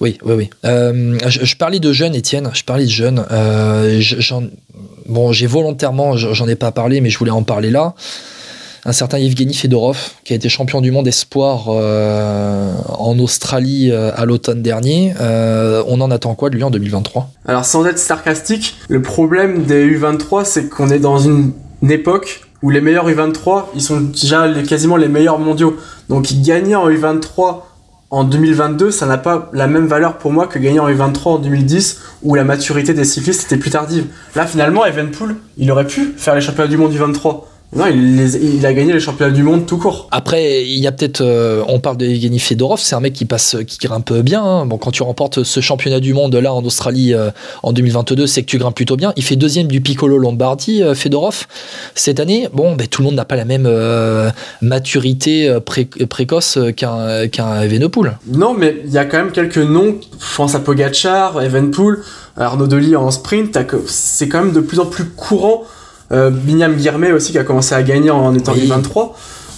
Oui, 0.04 0.18
oui, 0.26 0.34
oui. 0.36 0.50
Euh, 0.66 1.18
je, 1.28 1.56
parlais 1.56 1.80
de 1.80 1.94
jeunes, 1.94 2.14
Étienne. 2.14 2.50
Je 2.54 2.66
parlais 2.66 2.84
de 2.84 2.90
jeunes. 2.90 3.26
Euh, 3.32 4.02
bon, 5.08 5.32
j'ai 5.32 5.48
volontairement, 5.48 6.18
je- 6.18 6.34
j'en 6.34 6.46
ai 6.50 6.56
pas 6.56 6.74
parlé, 6.74 7.00
mais 7.00 7.10
je 7.10 7.18
voulais 7.18 7.32
en 7.32 7.44
parler 7.44 7.70
là. 7.70 7.94
Un 8.84 8.92
certain 8.92 9.18
Evgeny 9.18 9.54
Fedorov, 9.54 9.98
qui 10.26 10.34
a 10.34 10.36
été 10.36 10.50
champion 10.50 10.82
du 10.82 10.92
monde 10.92 11.08
espoir 11.08 11.68
euh, 11.70 12.74
en 12.90 13.18
Australie 13.18 13.94
à 13.94 14.26
l'automne 14.26 14.62
dernier. 14.62 15.14
On 15.22 16.02
en 16.02 16.12
attend 16.12 16.36
quoi 16.36 16.50
de 16.50 16.56
lui 16.56 16.64
en 16.64 16.70
2023 16.70 17.30
Alors 17.48 17.64
sans 17.64 17.86
être 17.86 17.98
sarcastique, 17.98 18.76
le 18.90 19.02
problème 19.02 19.64
des 19.64 19.88
U23 19.88 20.44
c'est 20.44 20.68
qu'on 20.68 20.90
est 20.90 21.00
dans 21.00 21.18
une, 21.18 21.54
époque 21.90 22.42
où 22.62 22.70
les 22.72 22.82
meilleurs 22.82 23.10
U23 23.10 23.68
ils 23.74 23.82
sont 23.82 24.02
déjà 24.02 24.52
quasiment 24.68 24.98
les 24.98 25.08
meilleurs 25.08 25.40
mondiaux. 25.40 25.78
Donc 26.10 26.34
gagner 26.42 26.76
en 26.76 26.90
U23 26.90 27.62
en 28.14 28.24
2022 28.24 28.92
ça 28.92 29.08
n'a 29.08 29.18
pas 29.18 29.50
la 29.54 29.66
même 29.66 29.88
valeur 29.88 30.20
pour 30.20 30.32
moi 30.32 30.46
que 30.46 30.60
gagner 30.60 30.80
en 30.80 30.88
U23 30.88 31.28
en 31.30 31.40
2010 31.40 32.00
où 32.22 32.36
la 32.36 32.44
maturité 32.44 32.94
des 32.94 33.06
cyclistes 33.06 33.46
était 33.46 33.58
plus 33.58 33.72
tardive. 33.72 34.06
Là 34.36 34.46
finalement 34.46 34.86
Evenpool 34.86 35.36
il 35.58 35.72
aurait 35.72 35.88
pu 35.88 36.14
faire 36.16 36.36
les 36.36 36.42
championnats 36.42 36.70
du 36.70 36.78
monde 36.78 36.94
U23. 36.94 37.46
Non 37.76 37.86
il, 37.88 38.16
les- 38.18 38.36
il 38.38 38.66
a 38.66 38.74
gagné 38.74 38.94
les 38.94 39.00
championnats 39.00 39.32
du 39.32 39.42
monde 39.42 39.66
tout 39.66 39.78
court. 39.78 40.08
Après, 40.12 40.64
il 40.64 40.80
y 40.80 40.86
a 40.86 40.92
peut-être, 40.92 41.22
euh, 41.22 41.64
on 41.68 41.80
parle 41.80 41.98
de 41.98 42.06
Evgeny 42.06 42.38
Fedorov, 42.38 42.80
c'est 42.80 42.94
un 42.96 43.00
mec 43.00 43.14
qui 43.14 43.26
passe, 43.26 43.58
qui 43.68 43.78
grimpe 43.80 44.14
bien. 44.14 44.44
hein. 44.44 44.66
Bon, 44.68 44.78
quand 44.78 44.92
tu 44.92 45.02
remportes 45.02 45.44
ce 45.44 45.60
championnat 45.60 46.00
du 46.00 46.14
monde 46.14 46.36
là 46.36 46.54
en 46.54 46.64
Australie 46.64 47.14
euh, 47.14 47.32
en 47.64 47.74
2022, 47.74 48.28
c'est 48.28 48.42
que 48.44 48.48
tu 48.48 48.58
grimpes 48.60 48.76
plutôt 48.76 48.96
bien. 48.96 49.12
Il 49.18 49.24
fait 49.24 49.36
deuxième 49.36 49.68
du 49.68 49.82
Piccolo 49.82 50.18
Lombardi, 50.20 50.84
euh, 50.84 50.94
Fedorov. 50.94 51.48
Cette 51.96 52.20
année, 52.20 52.48
bon, 52.54 52.76
ben, 52.76 52.86
tout 52.88 53.02
le 53.02 53.08
monde 53.08 53.16
n'a 53.16 53.26
pas 53.26 53.36
la 53.36 53.46
même 53.46 53.68
maturité 54.62 55.58
pré- 55.66 55.86
précoce 55.86 56.60
qu'un 56.76 57.28
qu'un 57.28 57.62
Evenepoel. 57.62 58.18
Non, 58.28 58.54
mais 58.54 58.78
il 58.86 58.92
y 58.92 58.98
a 58.98 59.06
quand 59.06 59.18
même 59.18 59.32
quelques 59.32 59.58
noms. 59.58 59.96
Je 60.20 60.36
pense 60.36 60.56
à 60.56 60.60
Evenpool, 61.42 62.04
Arnaud 62.38 62.68
Delis 62.68 62.96
en 62.96 63.10
sprint. 63.12 63.58
C'est 63.88 64.28
quand 64.30 64.44
même 64.44 64.54
de 64.54 64.60
plus 64.62 64.80
en 64.80 64.86
plus 64.86 65.06
courant. 65.06 65.64
Euh, 66.12 66.30
Binyam 66.30 66.76
Guirmet 66.76 67.12
aussi 67.12 67.32
qui 67.32 67.40
a 67.40 67.44
commencé 67.44 67.74
à 67.76 67.84
gagner 67.84 68.12
en 68.12 68.34
étant 68.36 68.54
Oui. 68.54 68.68
U23. 68.70 69.12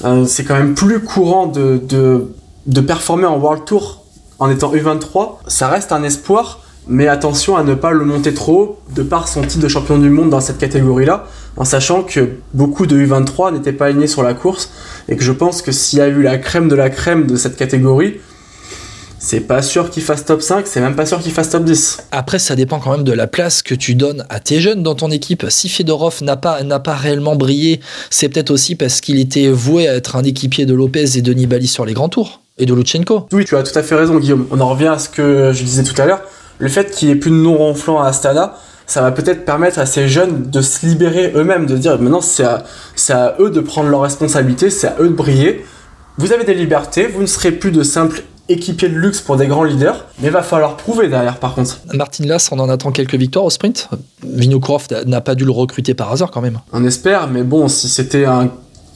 Euh, 0.04 0.25
c'est 0.25 0.44
quand 0.44 0.56
même 0.56 0.75
plus 0.75 1.00
courant 1.00 1.48
de, 1.48 1.78
de, 1.78 2.28
de 2.68 2.82
performer 2.82 3.25
en 3.25 3.38
World 3.38 3.66
Tour 3.66 4.04
en 4.40 4.50
étant 4.50 4.74
U23. 4.74 5.38
Ça 5.48 5.68
reste 5.68 5.92
un 5.92 6.04
espoir, 6.04 6.60
mais 6.88 7.08
attention 7.08 7.56
à 7.58 7.64
ne 7.64 7.74
pas 7.74 7.92
le 7.92 8.06
monter 8.06 8.34
trop 8.34 8.62
haut 8.62 8.80
de 8.94 9.04
par 9.04 9.28
son 9.28 9.42
titre 9.42 9.64
de 9.64 9.68
champion 9.68 9.98
du 9.98 10.10
monde 10.10 10.30
dans 10.30 10.42
cette 10.42 10.58
catégorie-là, 10.58 11.25
en 11.58 11.66
sachant 11.66 12.04
que 12.04 12.38
beaucoup 12.54 12.86
de 12.86 12.98
U23 12.98 13.54
n'étaient 13.54 13.74
pas 13.74 13.86
alignés 13.86 14.08
sur 14.08 14.24
la 14.24 14.34
course 14.34 14.70
et 15.08 15.16
que 15.16 15.24
je 15.24 15.32
pense 15.32 15.62
que 15.62 15.72
s'il 15.72 16.00
y 16.00 16.02
a 16.02 16.08
eu 16.08 16.22
la 16.22 16.38
crème 16.38 16.68
de 16.68 16.75
la 16.75 16.90
crème 16.90 17.25
de 17.25 17.36
cette 17.38 17.56
catégorie, 17.56 18.16
c'est 19.25 19.39
pas 19.39 19.63
sûr 19.63 19.89
qu'il 19.89 20.03
fasse 20.03 20.24
top 20.24 20.44
5, 20.44 20.67
c'est 20.67 20.82
même 20.82 20.96
pas 20.96 21.08
sûr 21.08 21.20
qu'il 21.20 21.32
fasse 21.32 21.50
top 21.50 21.63
10. 21.63 22.03
Après, 22.12 22.38
ça 22.38 22.55
dépend 22.55 22.79
quand 22.79 22.91
même 22.91 23.03
de 23.03 23.12
la 23.12 23.25
place 23.25 23.63
que 23.63 23.74
tu 23.74 23.96
donnes 23.96 24.24
à 24.29 24.39
tes 24.39 24.60
jeunes 24.60 24.84
dans 24.84 24.94
ton 24.94 25.10
équipe. 25.10 25.48
Si 25.50 25.67
Fedorov 25.67 26.22
n'a 26.22 26.38
pas, 26.38 26.62
n'a 26.62 26.79
pas 26.79 26.94
réellement 26.94 27.36
brillé, 27.36 27.79
c'est 28.12 28.29
peut-être 28.29 28.51
aussi 28.51 28.75
parce 28.75 29.01
qu'il 29.01 29.20
était 29.20 29.50
voué 29.50 29.88
à 29.88 29.96
être 29.96 30.15
un 30.15 30.22
équipier 30.24 30.67
de 30.67 30.75
Lopez 30.75 31.17
et 31.17 31.24
de 31.24 31.34
Nibali 31.34 31.65
sur 31.65 31.86
les 31.86 31.94
grands 31.94 32.08
tours. 32.08 32.41
Et 32.60 32.67
de 32.67 32.74
Lutsenko. 32.75 33.27
Oui, 33.32 33.46
tu 33.46 33.55
as 33.58 33.63
tout 33.63 33.77
à 33.77 33.82
fait 33.82 33.96
raison, 33.96 34.20
Guillaume. 34.20 34.46
On 34.51 34.62
en 34.62 34.70
revient 34.70 34.89
à 34.89 35.00
ce 35.00 35.10
que 35.10 35.51
je 35.53 35.63
disais 35.63 35.84
tout 35.84 36.00
à 36.00 36.05
l'heure. 36.05 36.22
Le 36.60 36.70
fait 36.70 36.91
qu'il 36.91 37.08
n'y 37.08 37.15
ait 37.15 37.17
plus 37.17 37.32
de 37.32 37.36
non 37.36 37.58
ronflant 37.58 38.00
à 38.00 38.10
Astana, 38.10 38.53
ça 38.86 39.01
va 39.01 39.12
peut-être 39.12 39.44
permettre 39.44 39.79
à 39.79 39.88
ces 39.88 40.08
jeunes 40.08 40.51
de 40.51 40.62
se 40.62 40.86
libérer 40.86 41.34
eux-mêmes, 41.36 41.65
de 41.65 41.75
dire 41.77 42.00
maintenant 42.00 42.22
c'est 42.22 42.44
à, 42.44 42.63
c'est 42.96 43.13
à 43.13 43.36
eux 43.39 43.50
de 43.50 43.60
prendre 43.60 43.89
leurs 43.89 44.01
responsabilités, 44.01 44.70
c'est 44.70 44.88
à 44.88 44.98
eux 45.00 45.10
de 45.10 45.15
briller. 45.15 45.65
Vous 46.20 46.32
avez 46.32 46.44
des 46.44 46.53
libertés, 46.53 47.08
vous 47.08 47.22
ne 47.22 47.25
serez 47.25 47.51
plus 47.51 47.72
de 47.72 47.82
simples 47.82 48.22
équipiers 48.50 48.90
de 48.90 48.96
luxe 48.96 49.22
pour 49.22 49.38
des 49.38 49.48
grands 49.48 49.64
leaders, 49.64 50.06
mais 50.20 50.30
va 50.30 50.44
falloir 50.44 50.78
prouver 50.78 51.08
derrière 51.08 51.38
par 51.38 51.56
contre. 51.56 51.80
Martin 51.94 52.25
Lass, 52.25 52.52
on 52.52 52.60
en 52.60 52.70
attend 52.70 52.92
quelques 52.92 53.16
victoires 53.16 53.46
au 53.46 53.50
sprint. 53.50 53.90
Vinokurov 54.24 54.88
n'a 55.06 55.22
pas 55.22 55.36
dû 55.36 55.46
le 55.46 55.52
recruter 55.52 55.94
par 55.94 56.12
hasard 56.12 56.32
quand 56.32 56.42
même. 56.42 56.60
On 56.72 56.86
espère, 56.86 57.28
mais 57.28 57.44
bon, 57.44 57.68
si 57.68 57.90
c'était 57.90 58.25
un 58.25 58.52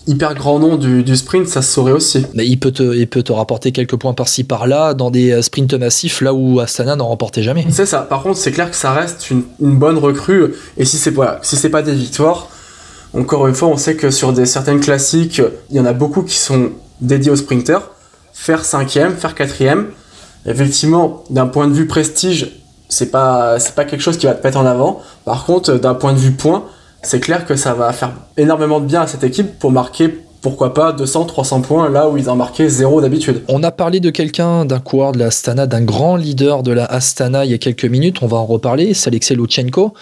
hyper 0.08 0.34
grand 0.34 0.60
nom 0.60 0.76
du, 0.76 1.04
du 1.04 1.16
sprint, 1.16 1.48
ça 1.48 1.62
se 1.62 1.72
saurait 1.72 1.92
aussi. 1.92 2.26
Mais 2.34 2.48
il 2.48 2.58
peut 2.58 2.72
te, 2.72 2.96
il 2.96 3.08
peut 3.08 3.22
te 3.22 3.32
rapporter 3.32 3.72
quelques 3.72 3.96
points 3.96 4.14
par-ci 4.14 4.44
par-là 4.44 4.94
dans 4.94 5.12
des 5.12 5.32
euh, 5.32 5.42
sprints 5.42 5.74
massifs 5.76 6.22
là 6.22 6.34
où 6.34 6.60
Astana 6.60 6.96
n'en 6.96 7.08
remportait 7.08 7.44
jamais. 7.44 7.66
C'est 7.70 7.86
ça. 7.86 8.00
Par 8.00 8.24
contre, 8.24 8.38
c'est 8.38 8.52
clair 8.52 8.70
que 8.72 8.76
ça 8.76 8.92
reste 8.92 9.30
une, 9.30 9.44
une 9.62 9.78
bonne 9.78 9.98
recrue. 9.98 10.54
Et 10.78 10.86
si 10.86 10.98
c'est 10.98 11.12
voilà, 11.12 11.40
si 11.44 11.56
c'est 11.56 11.70
pas 11.70 11.84
des 11.84 11.94
victoires, 11.94 12.50
encore 13.14 13.48
une 13.48 13.56
fois, 13.56 13.68
on 13.68 13.78
sait 13.78 13.96
que 13.96 14.12
sur 14.12 14.34
des 14.34 14.46
certaines 14.46 14.80
classiques, 14.80 15.42
il 15.70 15.78
y 15.78 15.80
en 15.80 15.86
a 15.86 15.94
beaucoup 15.94 16.24
qui 16.24 16.36
sont 16.36 16.72
dédiés 17.02 17.32
aux 17.32 17.36
sprinters. 17.36 17.82
Faire 18.42 18.64
cinquième, 18.64 19.18
faire 19.18 19.36
quatrième, 19.36 19.88
effectivement, 20.46 21.26
d'un 21.30 21.46
point 21.46 21.68
de 21.68 21.74
vue 21.74 21.88
prestige, 21.88 22.62
c'est 22.88 23.12
pas 23.12 23.60
c'est 23.60 23.76
pas 23.76 23.84
quelque 23.84 24.00
chose 24.00 24.18
qui 24.18 24.28
va 24.28 24.34
te 24.34 24.48
mettre 24.48 24.58
en 24.58 24.66
avant. 24.66 25.02
Par 25.26 25.46
contre, 25.46 25.74
d'un 25.74 25.94
point 25.94 26.14
de 26.14 26.18
vue 26.18 26.32
point, 26.32 26.64
c'est 27.04 27.20
clair 27.20 27.46
que 27.46 27.58
ça 27.58 27.74
va 27.74 27.92
faire 27.92 28.14
énormément 28.38 28.80
de 28.80 28.86
bien 28.86 29.02
à 29.02 29.08
cette 29.08 29.26
équipe 29.26 29.60
pour 29.60 29.74
marquer 29.74 30.24
pourquoi 30.42 30.74
pas 30.74 30.94
200, 30.94 31.26
300 31.26 31.62
points 31.62 31.90
là 31.90 32.08
où 32.08 32.16
ils 32.16 32.30
en 32.30 32.38
marquaient 32.38 32.70
zéro 32.70 33.02
d'habitude. 33.02 33.44
On 33.50 33.62
a 33.62 33.72
parlé 33.72 34.00
de 34.00 34.10
quelqu'un, 34.10 34.64
d'un 34.64 34.80
coureur 34.80 35.12
de 35.12 35.20
la 35.20 35.26
Astana, 35.26 35.68
d'un 35.68 35.82
grand 35.82 36.16
leader 36.16 36.64
de 36.64 36.72
la 36.72 36.86
Astana 36.86 37.44
il 37.44 37.52
y 37.52 37.54
a 37.54 37.58
quelques 37.58 37.84
minutes, 37.84 38.20
on 38.22 38.28
va 38.28 38.38
en 38.38 38.46
reparler, 38.46 38.94
c'est 38.94 39.10
Alexei 39.10 39.36
Lutsenko. 39.36 39.94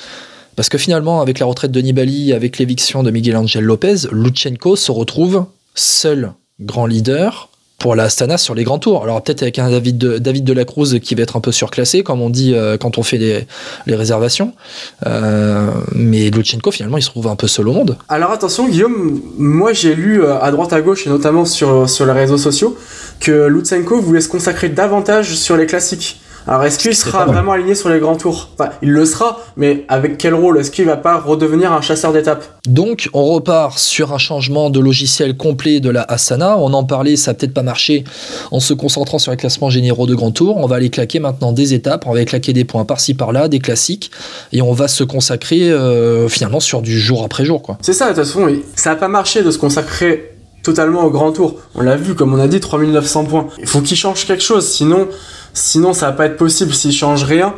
Parce 0.56 0.69
que 0.69 0.78
finalement, 0.78 1.21
avec 1.21 1.39
la 1.39 1.47
retraite 1.47 1.71
de 1.71 1.82
Nibali, 1.82 2.34
avec 2.34 2.60
l'éviction 2.60 3.02
de 3.02 3.10
Miguel 3.10 3.36
Angel 3.36 3.63
Lopez, 3.63 4.08
Lutsenko 4.12 4.76
se 4.76 4.91
retrouve 4.91 5.45
seul 5.73 6.34
grand 6.60 6.86
leader 6.86 7.50
pour 7.77 7.95
la 7.95 8.03
Astana 8.03 8.37
sur 8.37 8.55
les 8.55 8.63
grands 8.63 8.79
tours. 8.79 9.03
Alors 9.03 9.21
peut-être 9.21 9.43
avec 9.43 9.59
un 9.59 9.69
David 9.69 9.97
de, 9.97 10.17
David 10.17 10.43
de 10.43 10.53
la 10.53 10.65
Cruz 10.65 10.99
qui 10.99 11.15
va 11.15 11.23
être 11.23 11.37
un 11.37 11.41
peu 11.41 11.51
surclassé, 11.51 12.03
comme 12.03 12.21
on 12.21 12.29
dit 12.29 12.53
euh, 12.53 12.77
quand 12.77 12.97
on 12.97 13.03
fait 13.03 13.17
les, 13.17 13.47
les 13.85 13.95
réservations. 13.95 14.53
Euh, 15.05 15.69
mais 15.93 16.29
Lutsenko, 16.29 16.71
finalement, 16.71 16.97
il 16.97 17.03
se 17.03 17.09
trouve 17.09 17.27
un 17.27 17.35
peu 17.35 17.47
seul 17.47 17.67
au 17.67 17.73
monde. 17.73 17.97
Alors 18.09 18.31
attention 18.31 18.67
Guillaume, 18.67 19.21
moi 19.37 19.73
j'ai 19.73 19.95
lu 19.95 20.23
euh, 20.23 20.39
à 20.39 20.51
droite 20.51 20.73
à 20.73 20.81
gauche 20.81 21.05
et 21.05 21.09
notamment 21.09 21.45
sur, 21.45 21.89
sur 21.89 22.05
les 22.05 22.13
réseaux 22.13 22.37
sociaux 22.37 22.77
que 23.19 23.47
Lutsenko 23.47 24.01
voulait 24.01 24.21
se 24.21 24.29
consacrer 24.29 24.69
davantage 24.69 25.35
sur 25.35 25.57
les 25.57 25.65
classiques. 25.65 26.19
Alors 26.47 26.63
est-ce 26.63 26.79
qu'il 26.79 26.95
sera 26.95 27.25
vraiment 27.25 27.51
aligné 27.51 27.75
sur 27.75 27.89
les 27.89 27.99
grands 27.99 28.15
tours 28.15 28.49
Enfin, 28.57 28.71
il 28.81 28.91
le 28.91 29.05
sera, 29.05 29.41
mais 29.57 29.83
avec 29.89 30.17
quel 30.17 30.33
rôle 30.33 30.57
Est-ce 30.57 30.71
qu'il 30.71 30.86
va 30.86 30.95
pas 30.95 31.19
redevenir 31.19 31.73
un 31.73 31.81
chasseur 31.81 32.13
d'étapes 32.13 32.45
Donc, 32.65 33.10
on 33.12 33.25
repart 33.25 33.77
sur 33.77 34.13
un 34.13 34.17
changement 34.17 34.69
de 34.69 34.79
logiciel 34.79 35.36
complet 35.36 35.81
de 35.81 35.89
la 35.89 36.03
Asana. 36.03 36.57
On 36.57 36.71
en 36.71 36.86
parlait, 36.86 37.17
ça 37.17 37.31
a 37.31 37.33
peut-être 37.33 37.53
pas 37.53 37.63
marché 37.63 38.05
en 38.51 38.62
se 38.62 38.73
concentrant 38.73 39.19
sur 39.19 39.31
les 39.31 39.38
classements 39.38 39.69
généraux 39.69 40.07
de 40.07 40.15
Grand 40.15 40.31
Tour. 40.31 40.55
On 40.55 40.67
va 40.67 40.77
aller 40.77 40.89
claquer 40.89 41.19
maintenant 41.19 41.51
des 41.51 41.73
étapes, 41.73 42.05
on 42.07 42.12
va 42.12 42.17
aller 42.17 42.25
claquer 42.25 42.53
des 42.53 42.63
points 42.63 42.86
par-ci 42.86 43.13
par-là, 43.13 43.49
des 43.49 43.60
classiques, 43.60 44.10
et 44.53 44.62
on 44.62 44.71
va 44.71 44.88
se 44.88 45.03
consacrer 45.03 45.69
euh, 45.69 46.29
finalement 46.29 46.62
sur 46.62 46.81
du 46.81 46.97
jour 46.97 47.25
après 47.25 47.43
jour. 47.43 47.62
Quoi. 47.62 47.77
C'est 47.81 47.91
ça, 47.91 48.05
de 48.05 48.15
toute 48.15 48.23
façon, 48.23 48.43
oui. 48.43 48.63
ça 48.75 48.91
n'a 48.91 48.95
pas 48.95 49.10
marché 49.10 49.43
de 49.43 49.51
se 49.51 49.57
consacrer 49.57 50.38
totalement 50.63 51.03
au 51.03 51.10
grand 51.10 51.31
tour. 51.31 51.55
On 51.75 51.81
l'a 51.81 51.95
vu, 51.95 52.13
comme 52.13 52.33
on 52.33 52.39
a 52.39 52.47
dit, 52.47 52.60
3900 52.60 53.25
points. 53.25 53.47
Il 53.60 53.67
faut 53.67 53.81
qu'il 53.81 53.97
change 53.97 54.25
quelque 54.25 54.43
chose, 54.43 54.67
sinon, 54.67 55.07
sinon 55.57 55.93
ça 55.93 56.07
va 56.07 56.11
pas 56.13 56.25
être 56.25 56.37
possible. 56.37 56.73
S'ils 56.73 56.93
changent 56.93 57.23
rien, 57.23 57.53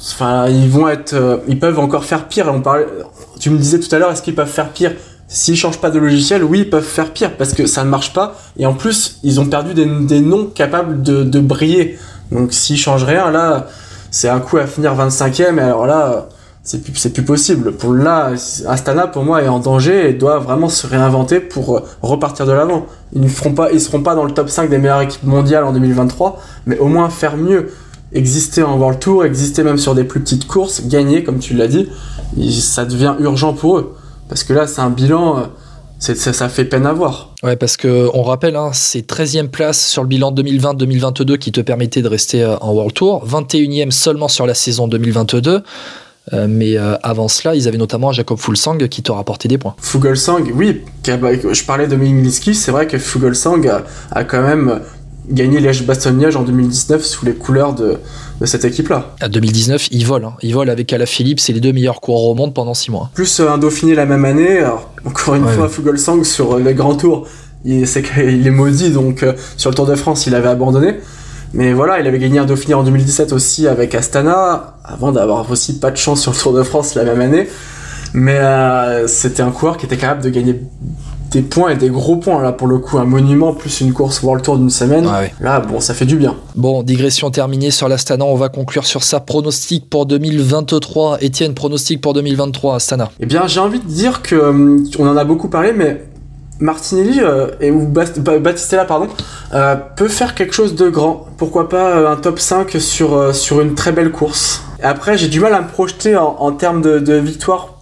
enfin, 0.00 0.48
ils 0.48 0.68
vont 0.68 0.88
être, 0.88 1.14
euh, 1.14 1.38
ils 1.48 1.58
peuvent 1.58 1.78
encore 1.78 2.04
faire 2.04 2.28
pire. 2.28 2.50
On 2.52 2.60
parlait, 2.60 2.86
tu 3.38 3.50
me 3.50 3.58
disais 3.58 3.80
tout 3.80 3.94
à 3.94 3.98
l'heure, 3.98 4.10
est-ce 4.10 4.22
qu'ils 4.22 4.34
peuvent 4.34 4.48
faire 4.48 4.70
pire? 4.70 4.92
S'ils 5.28 5.56
changent 5.56 5.80
pas 5.80 5.90
de 5.90 5.98
logiciel, 5.98 6.42
oui, 6.42 6.60
ils 6.60 6.70
peuvent 6.70 6.82
faire 6.82 7.12
pire 7.12 7.36
parce 7.36 7.52
que 7.52 7.66
ça 7.66 7.84
ne 7.84 7.88
marche 7.88 8.12
pas. 8.12 8.36
Et 8.58 8.66
en 8.66 8.74
plus, 8.74 9.20
ils 9.22 9.40
ont 9.40 9.46
perdu 9.46 9.74
des, 9.74 10.20
noms 10.20 10.46
capables 10.46 11.02
de, 11.02 11.40
briller. 11.40 11.98
Donc, 12.32 12.52
s'ils 12.52 12.78
changent 12.78 13.04
rien, 13.04 13.30
là, 13.30 13.68
c'est 14.10 14.28
un 14.28 14.40
coup 14.40 14.56
à 14.56 14.66
finir 14.66 14.96
25ème. 14.96 15.58
Et 15.58 15.60
alors 15.60 15.86
là, 15.86 16.28
c'est 16.70 16.82
plus, 16.82 17.08
plus 17.08 17.24
possible. 17.24 17.72
Pour 17.72 17.92
là, 17.92 18.30
Astana 18.68 19.08
pour 19.08 19.24
moi 19.24 19.42
est 19.42 19.48
en 19.48 19.58
danger 19.58 20.08
et 20.08 20.12
doit 20.12 20.38
vraiment 20.38 20.68
se 20.68 20.86
réinventer 20.86 21.40
pour 21.40 21.76
euh, 21.78 21.80
repartir 22.00 22.46
de 22.46 22.52
l'avant. 22.52 22.86
Ils 23.12 23.22
ne 23.22 23.28
feront 23.28 23.54
pas, 23.54 23.72
ils 23.72 23.80
seront 23.80 24.02
pas 24.02 24.14
dans 24.14 24.24
le 24.24 24.32
top 24.32 24.48
5 24.48 24.70
des 24.70 24.78
meilleures 24.78 25.00
équipes 25.00 25.24
mondiales 25.24 25.64
en 25.64 25.72
2023, 25.72 26.40
mais 26.66 26.78
au 26.78 26.86
moins 26.86 27.10
faire 27.10 27.36
mieux, 27.36 27.72
exister 28.12 28.62
en 28.62 28.78
World 28.78 29.00
Tour, 29.00 29.24
exister 29.24 29.64
même 29.64 29.78
sur 29.78 29.96
des 29.96 30.04
plus 30.04 30.20
petites 30.20 30.46
courses, 30.46 30.86
gagner 30.86 31.24
comme 31.24 31.40
tu 31.40 31.54
l'as 31.54 31.66
dit, 31.66 31.88
ça 32.52 32.84
devient 32.84 33.16
urgent 33.18 33.52
pour 33.52 33.78
eux. 33.78 33.96
Parce 34.28 34.44
que 34.44 34.52
là, 34.52 34.68
c'est 34.68 34.80
un 34.80 34.90
bilan, 34.90 35.38
euh, 35.38 36.14
ça 36.14 36.48
fait 36.48 36.66
peine 36.66 36.86
à 36.86 36.92
voir. 36.92 37.34
Ouais, 37.42 37.56
parce 37.56 37.76
que 37.76 38.08
on 38.14 38.22
rappelle, 38.22 38.54
hein, 38.54 38.70
c'est 38.74 39.04
13e 39.10 39.48
place 39.48 39.84
sur 39.84 40.02
le 40.02 40.08
bilan 40.08 40.30
2020-2022 40.30 41.36
qui 41.36 41.50
te 41.50 41.60
permettait 41.60 42.02
de 42.02 42.08
rester 42.08 42.44
euh, 42.44 42.56
en 42.58 42.72
World 42.72 42.94
Tour, 42.94 43.26
21e 43.26 43.90
seulement 43.90 44.28
sur 44.28 44.46
la 44.46 44.54
saison 44.54 44.86
2022. 44.86 45.64
Euh, 46.32 46.46
mais 46.48 46.76
euh, 46.76 46.96
avant 47.02 47.28
cela, 47.28 47.54
ils 47.54 47.66
avaient 47.66 47.78
notamment 47.78 48.12
Jacob 48.12 48.38
Fulsang 48.38 48.78
qui 48.88 49.02
te 49.02 49.10
rapportait 49.10 49.48
des 49.48 49.58
points. 49.58 49.74
Fugelsang, 49.80 50.44
oui, 50.54 50.82
je 51.06 51.64
parlais 51.64 51.88
de 51.88 51.96
Miliski, 51.96 52.54
c'est 52.54 52.70
vrai 52.70 52.86
que 52.86 52.98
Fugelsang 52.98 53.66
a, 53.66 53.82
a 54.12 54.24
quand 54.24 54.42
même 54.42 54.80
gagner 55.30 55.60
Liège-Bastogne-Liège 55.60 56.36
en 56.36 56.42
2019 56.42 57.04
sous 57.04 57.24
les 57.24 57.34
couleurs 57.34 57.74
de, 57.74 57.98
de 58.40 58.46
cette 58.46 58.64
équipe-là. 58.64 59.14
À 59.20 59.28
2019, 59.28 59.88
ils 59.90 60.06
volent. 60.06 60.28
Hein. 60.28 60.36
Ils 60.42 60.54
volent 60.54 60.72
avec 60.72 60.92
Alaphilippe, 60.92 61.40
c'est 61.40 61.52
les 61.52 61.60
deux 61.60 61.72
meilleurs 61.72 62.00
coureurs 62.00 62.24
au 62.24 62.34
monde 62.34 62.54
pendant 62.54 62.74
six 62.74 62.90
mois. 62.90 63.10
Plus 63.14 63.40
euh, 63.40 63.50
un 63.50 63.58
Dauphiné 63.58 63.94
la 63.94 64.06
même 64.06 64.24
année, 64.24 64.58
alors, 64.58 64.90
encore 65.04 65.34
une 65.34 65.44
Ouais, 65.44 65.52
fois, 65.52 65.64
ouais. 65.64 65.68
Fuglsang 65.68 66.24
sur 66.24 66.54
euh, 66.54 66.60
les 66.60 66.74
grands 66.74 66.96
tours, 66.96 67.26
il, 67.64 67.82
est 67.82 68.50
maudit, 68.50 68.90
donc 68.90 69.22
euh, 69.22 69.34
sur 69.56 69.70
le 69.70 69.76
Tour 69.76 69.86
de 69.86 69.94
France, 69.94 70.26
il 70.26 70.34
avait 70.34 70.48
abandonné. 70.48 70.96
Mais 71.52 71.72
voilà, 71.72 72.00
il 72.00 72.06
avait 72.06 72.18
gagné 72.18 72.38
un 72.38 72.44
Dauphiné 72.44 72.74
en 72.74 72.82
2017 72.82 73.32
aussi 73.32 73.66
avec 73.66 73.94
Astana, 73.94 74.74
avant 74.84 75.12
d'avoir 75.12 75.50
aussi 75.50 75.78
pas 75.78 75.90
de 75.90 75.96
chance 75.96 76.20
sur 76.20 76.32
le 76.32 76.36
Tour 76.36 76.52
de 76.52 76.62
France 76.62 76.94
la 76.94 77.04
même 77.04 77.20
année. 77.20 77.48
Mais 78.12 78.38
euh, 78.38 79.06
c'était 79.06 79.42
un 79.42 79.50
coureur 79.50 79.76
qui 79.76 79.86
était 79.86 79.96
capable 79.96 80.22
de 80.22 80.30
gagner 80.30 80.60
des 81.30 81.42
points 81.42 81.70
et 81.70 81.76
des 81.76 81.90
gros 81.90 82.16
points 82.16 82.42
là 82.42 82.50
pour 82.50 82.66
le 82.66 82.78
coup 82.78 82.98
un 82.98 83.04
monument 83.04 83.52
plus 83.54 83.80
une 83.82 83.92
course 83.92 84.20
World 84.22 84.42
Tour 84.42 84.58
d'une 84.58 84.68
semaine 84.68 85.08
là 85.40 85.60
bon 85.60 85.78
ça 85.78 85.94
fait 85.94 86.04
du 86.04 86.16
bien 86.16 86.34
Bon, 86.56 86.82
digression 86.82 87.30
terminée 87.30 87.70
sur 87.70 87.88
l'Astana. 87.88 88.24
On 88.24 88.34
va 88.34 88.48
conclure 88.48 88.84
sur 88.84 89.04
sa 89.04 89.20
pronostic 89.20 89.88
pour 89.88 90.04
2023. 90.06 91.22
Étienne, 91.22 91.54
pronostic 91.54 92.00
pour 92.00 92.12
2023, 92.12 92.74
Astana. 92.76 93.10
Eh 93.20 93.26
bien, 93.26 93.46
j'ai 93.46 93.60
envie 93.60 93.78
de 93.78 93.86
dire 93.86 94.20
que 94.20 94.34
hum, 94.34 94.84
on 94.98 95.06
en 95.06 95.16
a 95.16 95.24
beaucoup 95.24 95.48
parlé, 95.48 95.72
mais 95.72 96.04
Martinelli 96.60 97.20
euh, 97.20 97.48
ou 97.70 97.86
Bast- 97.86 98.20
Ba- 98.20 98.38
Battistella 98.38 98.84
pardon 98.84 99.08
euh, 99.54 99.74
peut 99.96 100.08
faire 100.08 100.34
quelque 100.34 100.54
chose 100.54 100.74
de 100.74 100.88
grand. 100.88 101.26
Pourquoi 101.38 101.68
pas 101.68 101.96
euh, 101.96 102.10
un 102.10 102.16
top 102.16 102.38
5 102.38 102.70
sur 102.78 103.34
sur 103.34 103.60
une 103.60 103.74
très 103.74 103.92
belle 103.92 104.10
course. 104.12 104.62
Après, 104.82 105.18
j'ai 105.18 105.28
du 105.28 105.40
mal 105.40 105.52
à 105.54 105.60
me 105.60 105.68
projeter 105.68 106.16
en, 106.16 106.52
termes 106.52 106.80
de, 106.80 106.98
de 106.98 107.14
victoire 107.14 107.74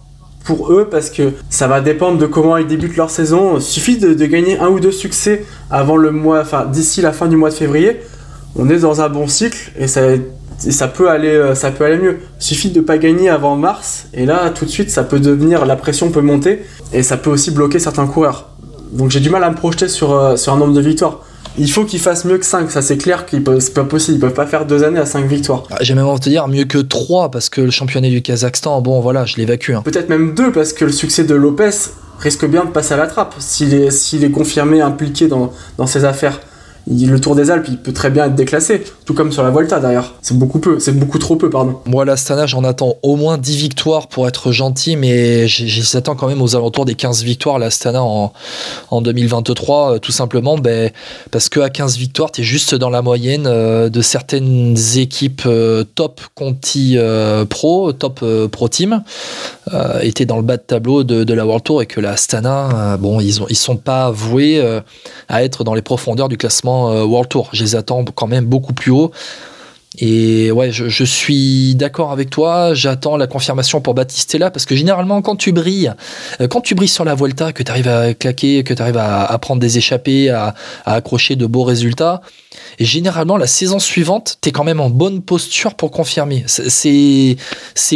pour 0.43 0.71
eux 0.73 0.87
parce 0.89 1.09
que 1.09 1.31
ça 1.49 1.67
va 1.67 1.79
dépendre 1.79 2.17
de 2.17 2.25
comment 2.25 2.57
ils 2.57 2.67
débutent 2.67 2.97
leur 2.97 3.09
saison. 3.09 3.55
Il 3.57 3.61
suffit 3.61 3.97
de, 3.97 4.13
gagner 4.25 4.59
un 4.59 4.67
ou 4.67 4.79
deux 4.79 4.91
succès 4.91 5.45
avant 5.71 5.95
le 5.95 6.11
mois, 6.11 6.41
enfin 6.41 6.65
d'ici 6.65 7.01
la 7.01 7.13
fin 7.13 7.27
du 7.27 7.35
mois 7.37 7.49
de 7.51 7.55
février. 7.55 8.01
On 8.55 8.69
est 8.69 8.79
dans 8.79 9.01
un 9.01 9.09
bon 9.09 9.27
cycle 9.27 9.71
et 9.77 9.87
ça 9.87 10.01
ça 10.57 10.89
peut 10.89 11.09
aller 11.09 11.51
ça 11.55 11.71
peut 11.71 11.85
aller 11.85 11.97
mieux. 11.97 12.17
Il 12.39 12.43
suffit 12.43 12.69
de 12.71 12.81
pas 12.81 12.97
gagner 12.97 13.29
avant 13.29 13.55
mars 13.55 14.07
et 14.13 14.25
là 14.25 14.49
tout 14.49 14.65
de 14.65 14.69
suite 14.69 14.89
ça 14.89 15.03
peut 15.03 15.19
devenir 15.21 15.65
la 15.65 15.77
pression 15.77 16.09
peut 16.11 16.19
monter 16.21 16.65
et 16.91 17.01
ça 17.03 17.15
peut 17.15 17.29
aussi 17.29 17.51
bloquer 17.51 17.79
certains 17.79 18.07
coureurs. 18.07 18.48
Donc 18.91 19.11
j'ai 19.11 19.19
du 19.19 19.29
mal 19.29 19.43
à 19.43 19.49
me 19.51 19.55
projeter 19.55 19.87
sur 19.87 20.13
euh, 20.13 20.35
sur 20.35 20.53
un 20.53 20.57
nombre 20.57 20.73
de 20.73 20.81
victoires. 20.81 21.19
Il 21.57 21.69
faut 21.69 21.83
qu'ils 21.83 21.99
fassent 21.99 22.25
mieux 22.25 22.37
que 22.37 22.45
5, 22.45 22.69
ça 22.71 22.81
c'est 22.81 22.97
clair 22.97 23.25
qu'ils 23.25 23.43
peuvent 23.43 23.59
c'est 23.59 23.73
pas 23.73 23.83
possible, 23.83 24.17
ils 24.17 24.21
peuvent 24.21 24.33
pas 24.33 24.45
faire 24.45 24.65
deux 24.65 24.83
années 24.83 24.99
à 24.99 25.05
5 25.05 25.25
victoires. 25.25 25.63
Ah, 25.71 25.77
J'ai 25.81 25.93
même 25.93 26.05
envie 26.05 26.19
de 26.19 26.23
te 26.25 26.29
dire 26.29 26.47
mieux 26.47 26.63
que 26.65 26.77
3 26.77 27.31
parce 27.31 27.49
que 27.49 27.59
le 27.61 27.71
championnat 27.71 28.07
du 28.09 28.21
Kazakhstan, 28.21 28.79
bon 28.81 28.99
voilà, 29.01 29.25
je 29.25 29.35
l'évacue. 29.37 29.73
hein. 29.73 29.81
Peut-être 29.83 30.09
même 30.09 30.33
deux 30.35 30.51
parce 30.51 30.73
que 30.73 30.85
le 30.85 30.91
succès 30.91 31.23
de 31.23 31.35
Lopez 31.35 31.71
risque 32.19 32.45
bien 32.45 32.65
de 32.65 32.69
passer 32.69 32.93
à 32.93 32.97
la 32.97 33.07
trappe 33.07 33.35
s'il 33.39 33.73
est, 33.73 33.91
s'il 33.91 34.23
est 34.23 34.31
confirmé 34.31 34.81
impliqué 34.81 35.27
dans, 35.27 35.51
dans 35.77 35.87
ces 35.87 36.05
affaires. 36.05 36.39
Le 36.89 37.19
Tour 37.19 37.35
des 37.35 37.51
Alpes, 37.51 37.67
il 37.69 37.77
peut 37.77 37.93
très 37.93 38.09
bien 38.09 38.25
être 38.25 38.35
déclassé, 38.35 38.83
tout 39.05 39.13
comme 39.13 39.31
sur 39.31 39.43
la 39.43 39.51
Volta 39.51 39.79
d'ailleurs. 39.79 40.15
C'est 40.23 40.35
beaucoup 40.35 40.57
peu, 40.57 40.79
c'est 40.79 40.97
beaucoup 40.97 41.19
trop 41.19 41.35
peu, 41.35 41.47
pardon. 41.47 41.75
Moi, 41.85 42.03
l'Astana, 42.03 42.47
j'en 42.47 42.63
attends 42.63 42.95
au 43.03 43.15
moins 43.15 43.37
10 43.37 43.57
victoires 43.57 44.07
pour 44.07 44.27
être 44.27 44.51
gentil, 44.51 44.95
mais 44.95 45.47
j'attends 45.47 46.15
quand 46.15 46.27
même 46.27 46.41
aux 46.41 46.55
alentours 46.55 46.85
des 46.85 46.95
15 46.95 47.23
victoires, 47.23 47.59
l'Astana, 47.59 48.01
en, 48.01 48.33
en 48.89 49.01
2023, 49.01 49.93
euh, 49.95 49.99
tout 49.99 50.11
simplement, 50.11 50.57
ben, 50.57 50.89
parce 51.29 51.47
qu'à 51.49 51.69
15 51.69 51.97
victoires, 51.97 52.31
tu 52.31 52.41
es 52.41 52.43
juste 52.43 52.73
dans 52.73 52.89
la 52.89 53.03
moyenne 53.03 53.45
euh, 53.45 53.89
de 53.89 54.01
certaines 54.01 54.75
équipes 54.95 55.43
euh, 55.45 55.83
top 55.83 56.21
Conti 56.33 56.97
Pro, 57.49 57.93
top 57.93 58.23
Pro 58.51 58.67
Team, 58.67 59.03
et 60.01 60.25
dans 60.25 60.37
le 60.37 60.41
bas 60.41 60.57
de 60.57 60.61
tableau 60.61 61.03
de, 61.03 61.33
la 61.33 61.45
World 61.45 61.63
Tour, 61.63 61.81
et 61.81 61.85
que 61.85 62.01
la 62.01 62.11
Astana, 62.11 62.97
bon, 62.97 63.19
ils, 63.19 63.41
ont, 63.41 63.45
ils 63.49 63.55
sont 63.55 63.77
pas 63.77 64.09
voués 64.09 64.61
à 65.27 65.43
être 65.43 65.63
dans 65.63 65.73
les 65.73 65.81
profondeurs 65.81 66.29
du 66.29 66.37
classement 66.37 66.78
World 66.87 67.29
Tour. 67.29 67.49
Je 67.53 67.63
les 67.63 67.75
attends 67.75 68.05
quand 68.05 68.27
même 68.27 68.45
beaucoup 68.45 68.73
plus 68.73 68.91
haut. 68.91 69.11
Et 69.99 70.51
ouais, 70.51 70.71
je, 70.71 71.03
suis 71.03 71.75
d'accord 71.75 72.11
avec 72.11 72.29
toi. 72.29 72.73
J'attends 72.73 73.17
la 73.17 73.27
confirmation 73.27 73.81
pour 73.81 73.93
Battistella 73.93 74.51
parce 74.51 74.65
que 74.65 74.75
généralement, 74.75 75.21
quand 75.21 75.35
tu 75.35 75.51
brilles, 75.51 75.93
euh, 76.41 76.47
quand 76.47 76.61
tu 76.61 76.75
brilles 76.75 76.87
sur 76.87 77.05
la 77.05 77.15
Volta, 77.15 77.53
que 77.53 77.63
tu 77.63 77.71
arrives 77.71 77.87
à 77.87 78.13
claquer, 78.13 78.63
que 78.63 78.73
tu 78.73 78.81
arrives 78.81 78.97
à, 78.97 79.37
prendre 79.39 79.61
des 79.61 79.77
échappées, 79.77 80.29
à, 80.29 80.55
accrocher 80.85 81.35
de 81.35 81.45
beaux 81.45 81.63
résultats, 81.63 82.21
et 82.79 82.85
généralement 82.85 83.37
la 83.37 83.47
saison 83.47 83.79
suivante, 83.79 84.37
tu 84.41 84.49
es 84.49 84.51
quand 84.51 84.63
même 84.63 84.79
en 84.79 84.89
bonne 84.89 85.21
posture 85.21 85.75
pour 85.75 85.91
confirmer. 85.91 86.45
C'est 86.47 87.37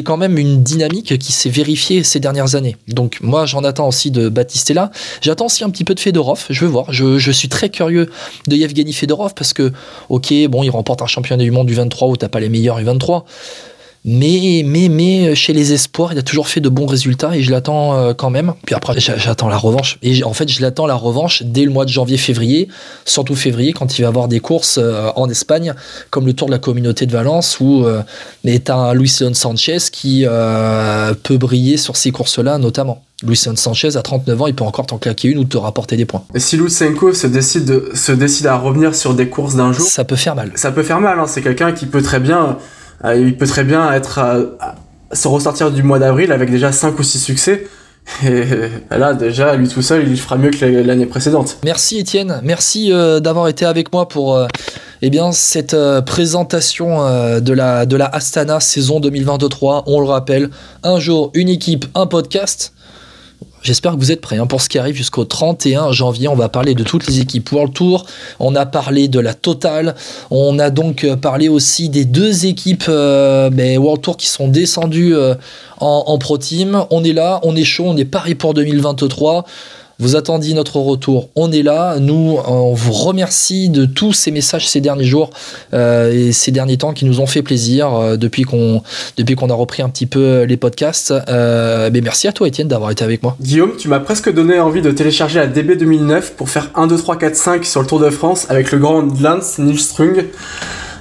quand 0.03 0.17
même 0.17 0.37
une 0.37 0.61
dynamique 0.63 1.17
qui 1.17 1.31
s'est 1.31 1.49
vérifiée 1.49 2.03
ces 2.03 2.19
dernières 2.19 2.55
années. 2.55 2.75
Donc 2.87 3.19
moi, 3.21 3.45
j'en 3.45 3.63
attends 3.63 3.87
aussi 3.87 4.11
de 4.11 4.29
Battistella. 4.29 4.91
J'attends 5.21 5.45
aussi 5.45 5.63
un 5.63 5.69
petit 5.69 5.83
peu 5.83 5.95
de 5.95 5.99
Fedorov. 5.99 6.45
Je 6.49 6.65
veux 6.65 6.71
voir. 6.71 6.91
Je, 6.91 7.17
je 7.17 7.31
suis 7.31 7.49
très 7.49 7.69
curieux 7.69 8.09
de 8.47 8.55
Yevgeny 8.55 8.93
Fedorov 8.93 9.33
parce 9.33 9.53
que 9.53 9.71
Ok, 10.09 10.33
bon, 10.49 10.63
il 10.63 10.69
remporte 10.69 11.01
un 11.01 11.07
championnat 11.07 11.43
du 11.43 11.51
monde 11.51 11.67
du 11.67 11.73
23 11.73 11.92
où 12.01 12.17
t'as 12.17 12.29
pas 12.29 12.39
les 12.39 12.49
meilleurs 12.49 12.77
du 12.77 12.83
23. 12.83 13.25
Mais, 14.05 14.63
mais, 14.65 14.89
mais 14.89 15.33
chez 15.33 15.53
les 15.53 15.71
espoirs, 15.71 16.11
il 16.11 16.19
a 16.19 16.23
toujours 16.23 16.49
fait 16.49 16.59
de 16.59 16.67
bons 16.67 16.87
résultats 16.87 17.37
et 17.37 17.41
je 17.41 17.51
l'attends 17.51 17.95
euh, 17.95 18.13
quand 18.13 18.29
même. 18.29 18.53
Puis 18.65 18.75
après, 18.75 18.99
j'a- 18.99 19.15
j'attends 19.17 19.47
la 19.47 19.55
revanche. 19.55 19.97
Et 20.03 20.25
en 20.25 20.33
fait, 20.33 20.49
je 20.49 20.61
l'attends 20.61 20.85
la 20.87 20.95
revanche 20.95 21.41
dès 21.43 21.63
le 21.63 21.71
mois 21.71 21.85
de 21.85 21.89
janvier-février, 21.89 22.67
surtout 23.05 23.33
février, 23.35 23.71
quand 23.71 23.97
il 23.97 24.01
va 24.01 24.09
avoir 24.09 24.27
des 24.27 24.41
courses 24.41 24.77
euh, 24.77 25.09
en 25.15 25.29
Espagne, 25.29 25.73
comme 26.09 26.25
le 26.25 26.33
Tour 26.33 26.47
de 26.47 26.51
la 26.51 26.59
Communauté 26.59 27.05
de 27.05 27.13
Valence, 27.13 27.61
où 27.61 27.85
euh, 27.85 28.01
mais 28.43 28.59
t'as 28.59 28.75
un 28.75 28.93
Luis 28.93 29.13
Leon 29.21 29.33
Sanchez 29.33 29.77
qui 29.89 30.23
euh, 30.27 31.13
peut 31.23 31.37
briller 31.37 31.77
sur 31.77 31.95
ces 31.95 32.11
courses-là, 32.11 32.57
notamment. 32.57 33.03
Luis 33.25 33.37
Sanchez, 33.55 33.95
à 33.95 34.01
39 34.01 34.41
ans, 34.41 34.47
il 34.47 34.53
peut 34.55 34.63
encore 34.63 34.85
t'en 34.85 34.97
claquer 34.97 35.29
une 35.29 35.37
ou 35.39 35.45
te 35.45 35.57
rapporter 35.57 35.95
des 35.97 36.05
points. 36.05 36.23
Et 36.35 36.39
si 36.39 36.57
Lutsenko 36.57 37.13
se 37.13 37.27
décide, 37.27 37.65
de- 37.65 37.91
se 37.93 38.11
décide 38.11 38.47
à 38.47 38.55
revenir 38.57 38.93
sur 38.95 39.13
des 39.13 39.29
courses 39.29 39.55
d'un 39.55 39.71
jour, 39.73 39.85
Ça 39.87 40.03
peut 40.03 40.15
faire 40.15 40.35
mal. 40.35 40.51
ça 40.55 40.71
peut 40.71 40.83
faire 40.83 40.99
mal. 40.99 41.19
Hein. 41.19 41.25
C'est 41.27 41.41
quelqu'un 41.41 41.71
qui 41.71 41.85
peut 41.85 42.01
très 42.01 42.19
bien, 42.19 42.57
euh, 43.05 43.15
il 43.15 43.37
peut 43.37 43.47
très 43.47 43.63
bien 43.63 43.91
être 43.93 44.19
euh, 44.19 44.45
se 45.13 45.27
ressortir 45.27 45.71
du 45.71 45.83
mois 45.83 45.99
d'avril 45.99 46.31
avec 46.31 46.51
déjà 46.51 46.71
5 46.71 46.97
ou 46.99 47.03
6 47.03 47.19
succès. 47.19 47.67
Et 48.25 48.43
là, 48.97 49.13
déjà, 49.13 49.55
lui 49.55 49.69
tout 49.69 49.81
seul, 49.81 50.07
il 50.09 50.19
fera 50.19 50.37
mieux 50.37 50.49
que 50.51 50.65
l'année 50.65 51.05
précédente. 51.05 51.57
Merci 51.63 51.99
Étienne, 51.99 52.41
merci 52.43 52.91
euh, 52.91 53.21
d'avoir 53.21 53.47
été 53.47 53.63
avec 53.65 53.93
moi 53.93 54.09
pour 54.09 54.35
euh, 54.35 54.45
eh 55.01 55.09
bien, 55.09 55.31
cette 55.31 55.73
euh, 55.73 56.01
présentation 56.01 57.05
euh, 57.05 57.39
de, 57.39 57.53
la, 57.53 57.85
de 57.85 57.95
la 57.95 58.05
Astana 58.07 58.59
saison 58.59 58.99
2023. 58.99 59.83
On 59.87 60.01
le 60.01 60.07
rappelle, 60.07 60.49
un 60.83 60.99
jour, 60.99 61.31
une 61.33 61.47
équipe, 61.47 61.85
un 61.95 62.05
podcast. 62.05 62.73
J'espère 63.63 63.93
que 63.93 63.97
vous 63.97 64.11
êtes 64.11 64.19
prêts 64.19 64.37
hein, 64.37 64.45
pour 64.45 64.61
ce 64.61 64.67
qui 64.67 64.77
arrive 64.77 64.95
jusqu'au 64.95 65.23
31 65.23 65.93
janvier. 65.93 66.27
On 66.27 66.35
va 66.35 66.49
parler 66.49 66.75
de 66.75 66.83
toutes 66.83 67.07
les 67.07 67.21
équipes 67.21 67.49
World 67.53 67.73
Tour. 67.73 68.05
On 68.41 68.55
a 68.55 68.65
parlé 68.65 69.07
de 69.07 69.21
la 69.21 69.33
Total. 69.33 69.95
On 70.31 70.59
a 70.59 70.69
donc 70.69 71.05
euh, 71.05 71.15
parlé 71.15 71.47
aussi 71.47 71.87
des 71.87 72.03
deux 72.03 72.45
équipes 72.45 72.83
euh, 72.89 73.49
World 73.77 74.01
Tour 74.01 74.17
qui 74.17 74.27
sont 74.27 74.49
descendues 74.49 75.15
euh, 75.15 75.35
en, 75.79 76.03
en 76.07 76.17
Pro 76.17 76.37
Team. 76.37 76.83
On 76.89 77.05
est 77.05 77.13
là, 77.13 77.39
on 77.43 77.55
est 77.55 77.63
chaud, 77.63 77.85
on 77.87 77.95
est 77.95 78.03
paré 78.03 78.35
pour 78.35 78.53
2023. 78.53 79.45
Vous 80.03 80.17
attendiez 80.17 80.53
notre 80.53 80.79
retour, 80.79 81.29
on 81.37 81.49
est 81.53 81.63
là. 81.63 81.97
Nous, 81.97 82.37
on 82.45 82.73
vous 82.73 82.91
remercie 82.91 83.69
de 83.69 83.85
tous 83.85 84.11
ces 84.11 84.31
messages 84.31 84.67
ces 84.67 84.81
derniers 84.81 85.05
jours 85.05 85.29
euh, 85.73 86.11
et 86.11 86.33
ces 86.33 86.51
derniers 86.51 86.75
temps 86.75 86.91
qui 86.91 87.05
nous 87.05 87.21
ont 87.21 87.25
fait 87.25 87.41
plaisir 87.41 87.93
euh, 87.93 88.17
depuis 88.17 88.43
qu'on 88.43 88.83
depuis 89.15 89.35
qu'on 89.35 89.49
a 89.49 89.53
repris 89.53 89.81
un 89.81 89.87
petit 89.87 90.05
peu 90.05 90.43
les 90.43 90.57
podcasts. 90.57 91.13
Euh, 91.29 91.89
mais 91.93 92.01
merci 92.01 92.27
à 92.27 92.33
toi, 92.33 92.49
Étienne, 92.49 92.67
d'avoir 92.67 92.91
été 92.91 93.05
avec 93.05 93.23
moi. 93.23 93.37
Guillaume, 93.39 93.77
tu 93.77 93.87
m'as 93.87 94.01
presque 94.01 94.29
donné 94.29 94.59
envie 94.59 94.81
de 94.81 94.91
télécharger 94.91 95.39
la 95.39 95.47
DB 95.47 95.77
2009 95.77 96.33
pour 96.33 96.49
faire 96.49 96.69
1, 96.75 96.87
2, 96.87 96.97
3, 96.97 97.17
4, 97.17 97.35
5 97.37 97.63
sur 97.65 97.79
le 97.79 97.87
Tour 97.87 98.01
de 98.01 98.09
France 98.09 98.45
avec 98.49 98.73
le 98.73 98.79
grand 98.79 99.07
Lance 99.21 99.57
Nilstrung. 99.57 100.25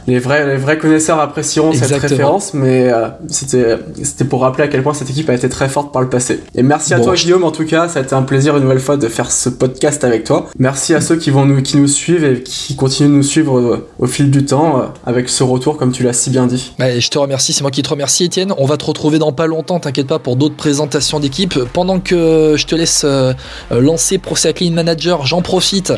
Les 0.07 0.19
vrais, 0.19 0.47
les 0.47 0.57
vrais 0.57 0.79
connaisseurs 0.79 1.21
apprécieront 1.21 1.73
cette 1.73 1.93
référence, 1.93 2.55
mais 2.55 2.91
euh, 2.91 3.09
c'était 3.29 3.79
c'était 4.03 4.25
pour 4.25 4.41
rappeler 4.41 4.65
à 4.65 4.69
quel 4.69 4.83
point 4.83 4.95
cette 4.95 5.11
équipe 5.11 5.29
a 5.31 5.35
été 5.35 5.49
très 5.49 5.69
forte 5.69 5.93
par 5.93 6.03
le 6.03 6.09
passé. 6.09 6.41
Et 6.55 6.63
merci 6.63 6.93
à 6.93 6.99
Bon, 6.99 7.05
toi 7.05 7.15
Guillaume 7.15 7.45
en 7.45 7.51
tout 7.51 7.65
cas, 7.65 7.89
ça 7.89 8.01
a 8.01 8.03
été 8.03 8.15
un 8.15 8.23
plaisir 8.23 8.57
une 8.57 8.65
nouvelle 8.65 8.81
fois 8.81 8.97
de 8.97 9.09
faire 9.09 9.31
ce 9.31 9.49
podcast 9.49 10.03
avec 10.05 10.25
toi. 10.25 10.49
Merci 10.59 10.95
à 10.95 11.01
ceux 11.01 11.17
qui 11.17 11.31
vont 11.31 11.45
nous 11.45 11.63
qui 11.63 11.77
nous 11.77 11.87
suivent 11.87 12.25
et 12.25 12.43
qui 12.43 12.75
continuent 12.75 13.11
de 13.11 13.15
nous 13.15 13.23
suivre 13.23 13.59
euh, 13.59 13.89
au 13.99 14.07
fil 14.07 14.31
du 14.31 14.45
temps 14.45 14.79
euh, 14.79 14.85
avec 15.07 15.29
ce 15.29 15.45
retour 15.45 15.77
comme 15.77 15.93
tu 15.93 16.03
l'as 16.03 16.13
si 16.13 16.31
bien 16.31 16.47
dit. 16.47 16.73
Ouais, 16.81 17.01
je 17.01 17.09
te 17.09 17.19
remercie, 17.19 17.53
c'est 17.53 17.63
moi 17.63 17.71
qui 17.71 17.83
te 17.83 17.89
remercie, 17.89 18.25
Étienne. 18.25 18.53
On 18.59 18.67
va 18.67 18.77
te 18.77 18.85
retrouver 18.85 19.19
dans 19.19 19.33
pas 19.33 19.47
longtemps, 19.47 19.79
t'inquiète 19.79 20.09
pas, 20.09 20.19
pour 20.19 20.37
d'autres 20.37 20.57
présentations 20.57 21.21
d'équipe. 21.21 21.59
Pendant 21.73 22.01
que 22.01 22.55
je 22.57 22.67
te 22.67 22.75
laisse 22.75 23.03
euh, 23.05 23.33
lancer 23.71 24.19
Pro 24.19 24.35
Cycling 24.35 24.75
Manager, 24.75 25.27
j'en 25.27 25.43
profite 25.43 25.93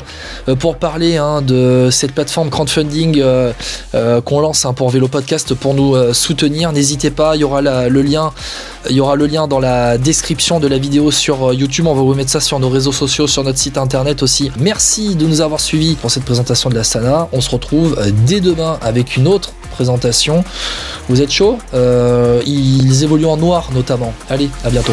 pour 0.58 0.76
parler 0.76 1.16
hein, 1.16 1.42
de 1.42 1.88
cette 1.90 2.12
plateforme 2.12 2.50
crowdfunding 2.50 3.22
euh, 3.94 4.20
qu'on 4.20 4.40
lance 4.40 4.64
hein, 4.64 4.72
pour 4.72 4.90
Vélo 4.90 5.08
Podcast 5.08 5.54
pour 5.54 5.74
nous 5.74 5.94
euh, 5.94 6.12
soutenir. 6.12 6.72
N'hésitez 6.72 7.10
pas, 7.10 7.36
il 7.36 7.40
y 7.40 7.44
aura 7.44 7.62
le 7.62 8.02
lien. 8.02 8.32
Il 8.90 8.96
y 8.96 9.00
aura 9.00 9.14
le 9.14 9.26
lien 9.26 9.46
dans 9.46 9.60
la 9.60 9.98
description 9.98 10.60
de 10.60 10.66
la 10.66 10.78
vidéo 10.78 11.10
sur 11.10 11.50
euh, 11.50 11.54
YouTube. 11.54 11.86
On 11.86 11.94
va 11.94 12.02
vous 12.02 12.14
mettre 12.14 12.30
ça 12.30 12.40
sur 12.40 12.58
nos 12.58 12.68
réseaux 12.68 12.92
sociaux, 12.92 13.26
sur 13.26 13.44
notre 13.44 13.58
site 13.58 13.78
internet 13.78 14.22
aussi. 14.22 14.50
Merci 14.58 15.14
de 15.14 15.26
nous 15.26 15.40
avoir 15.40 15.60
suivis 15.60 15.94
pour 15.94 16.10
cette 16.10 16.24
présentation 16.24 16.70
de 16.70 16.74
la 16.74 16.84
Sana. 16.84 17.28
On 17.32 17.40
se 17.40 17.50
retrouve 17.50 17.98
dès 18.26 18.40
demain 18.40 18.78
avec 18.82 19.16
une 19.16 19.28
autre 19.28 19.52
présentation. 19.70 20.44
Vous 21.08 21.22
êtes 21.22 21.30
chaud? 21.30 21.58
Ils 22.46 23.02
évoluent 23.02 23.26
en 23.26 23.36
noir 23.36 23.70
notamment. 23.74 24.12
Allez, 24.28 24.50
à 24.64 24.70
bientôt. 24.70 24.92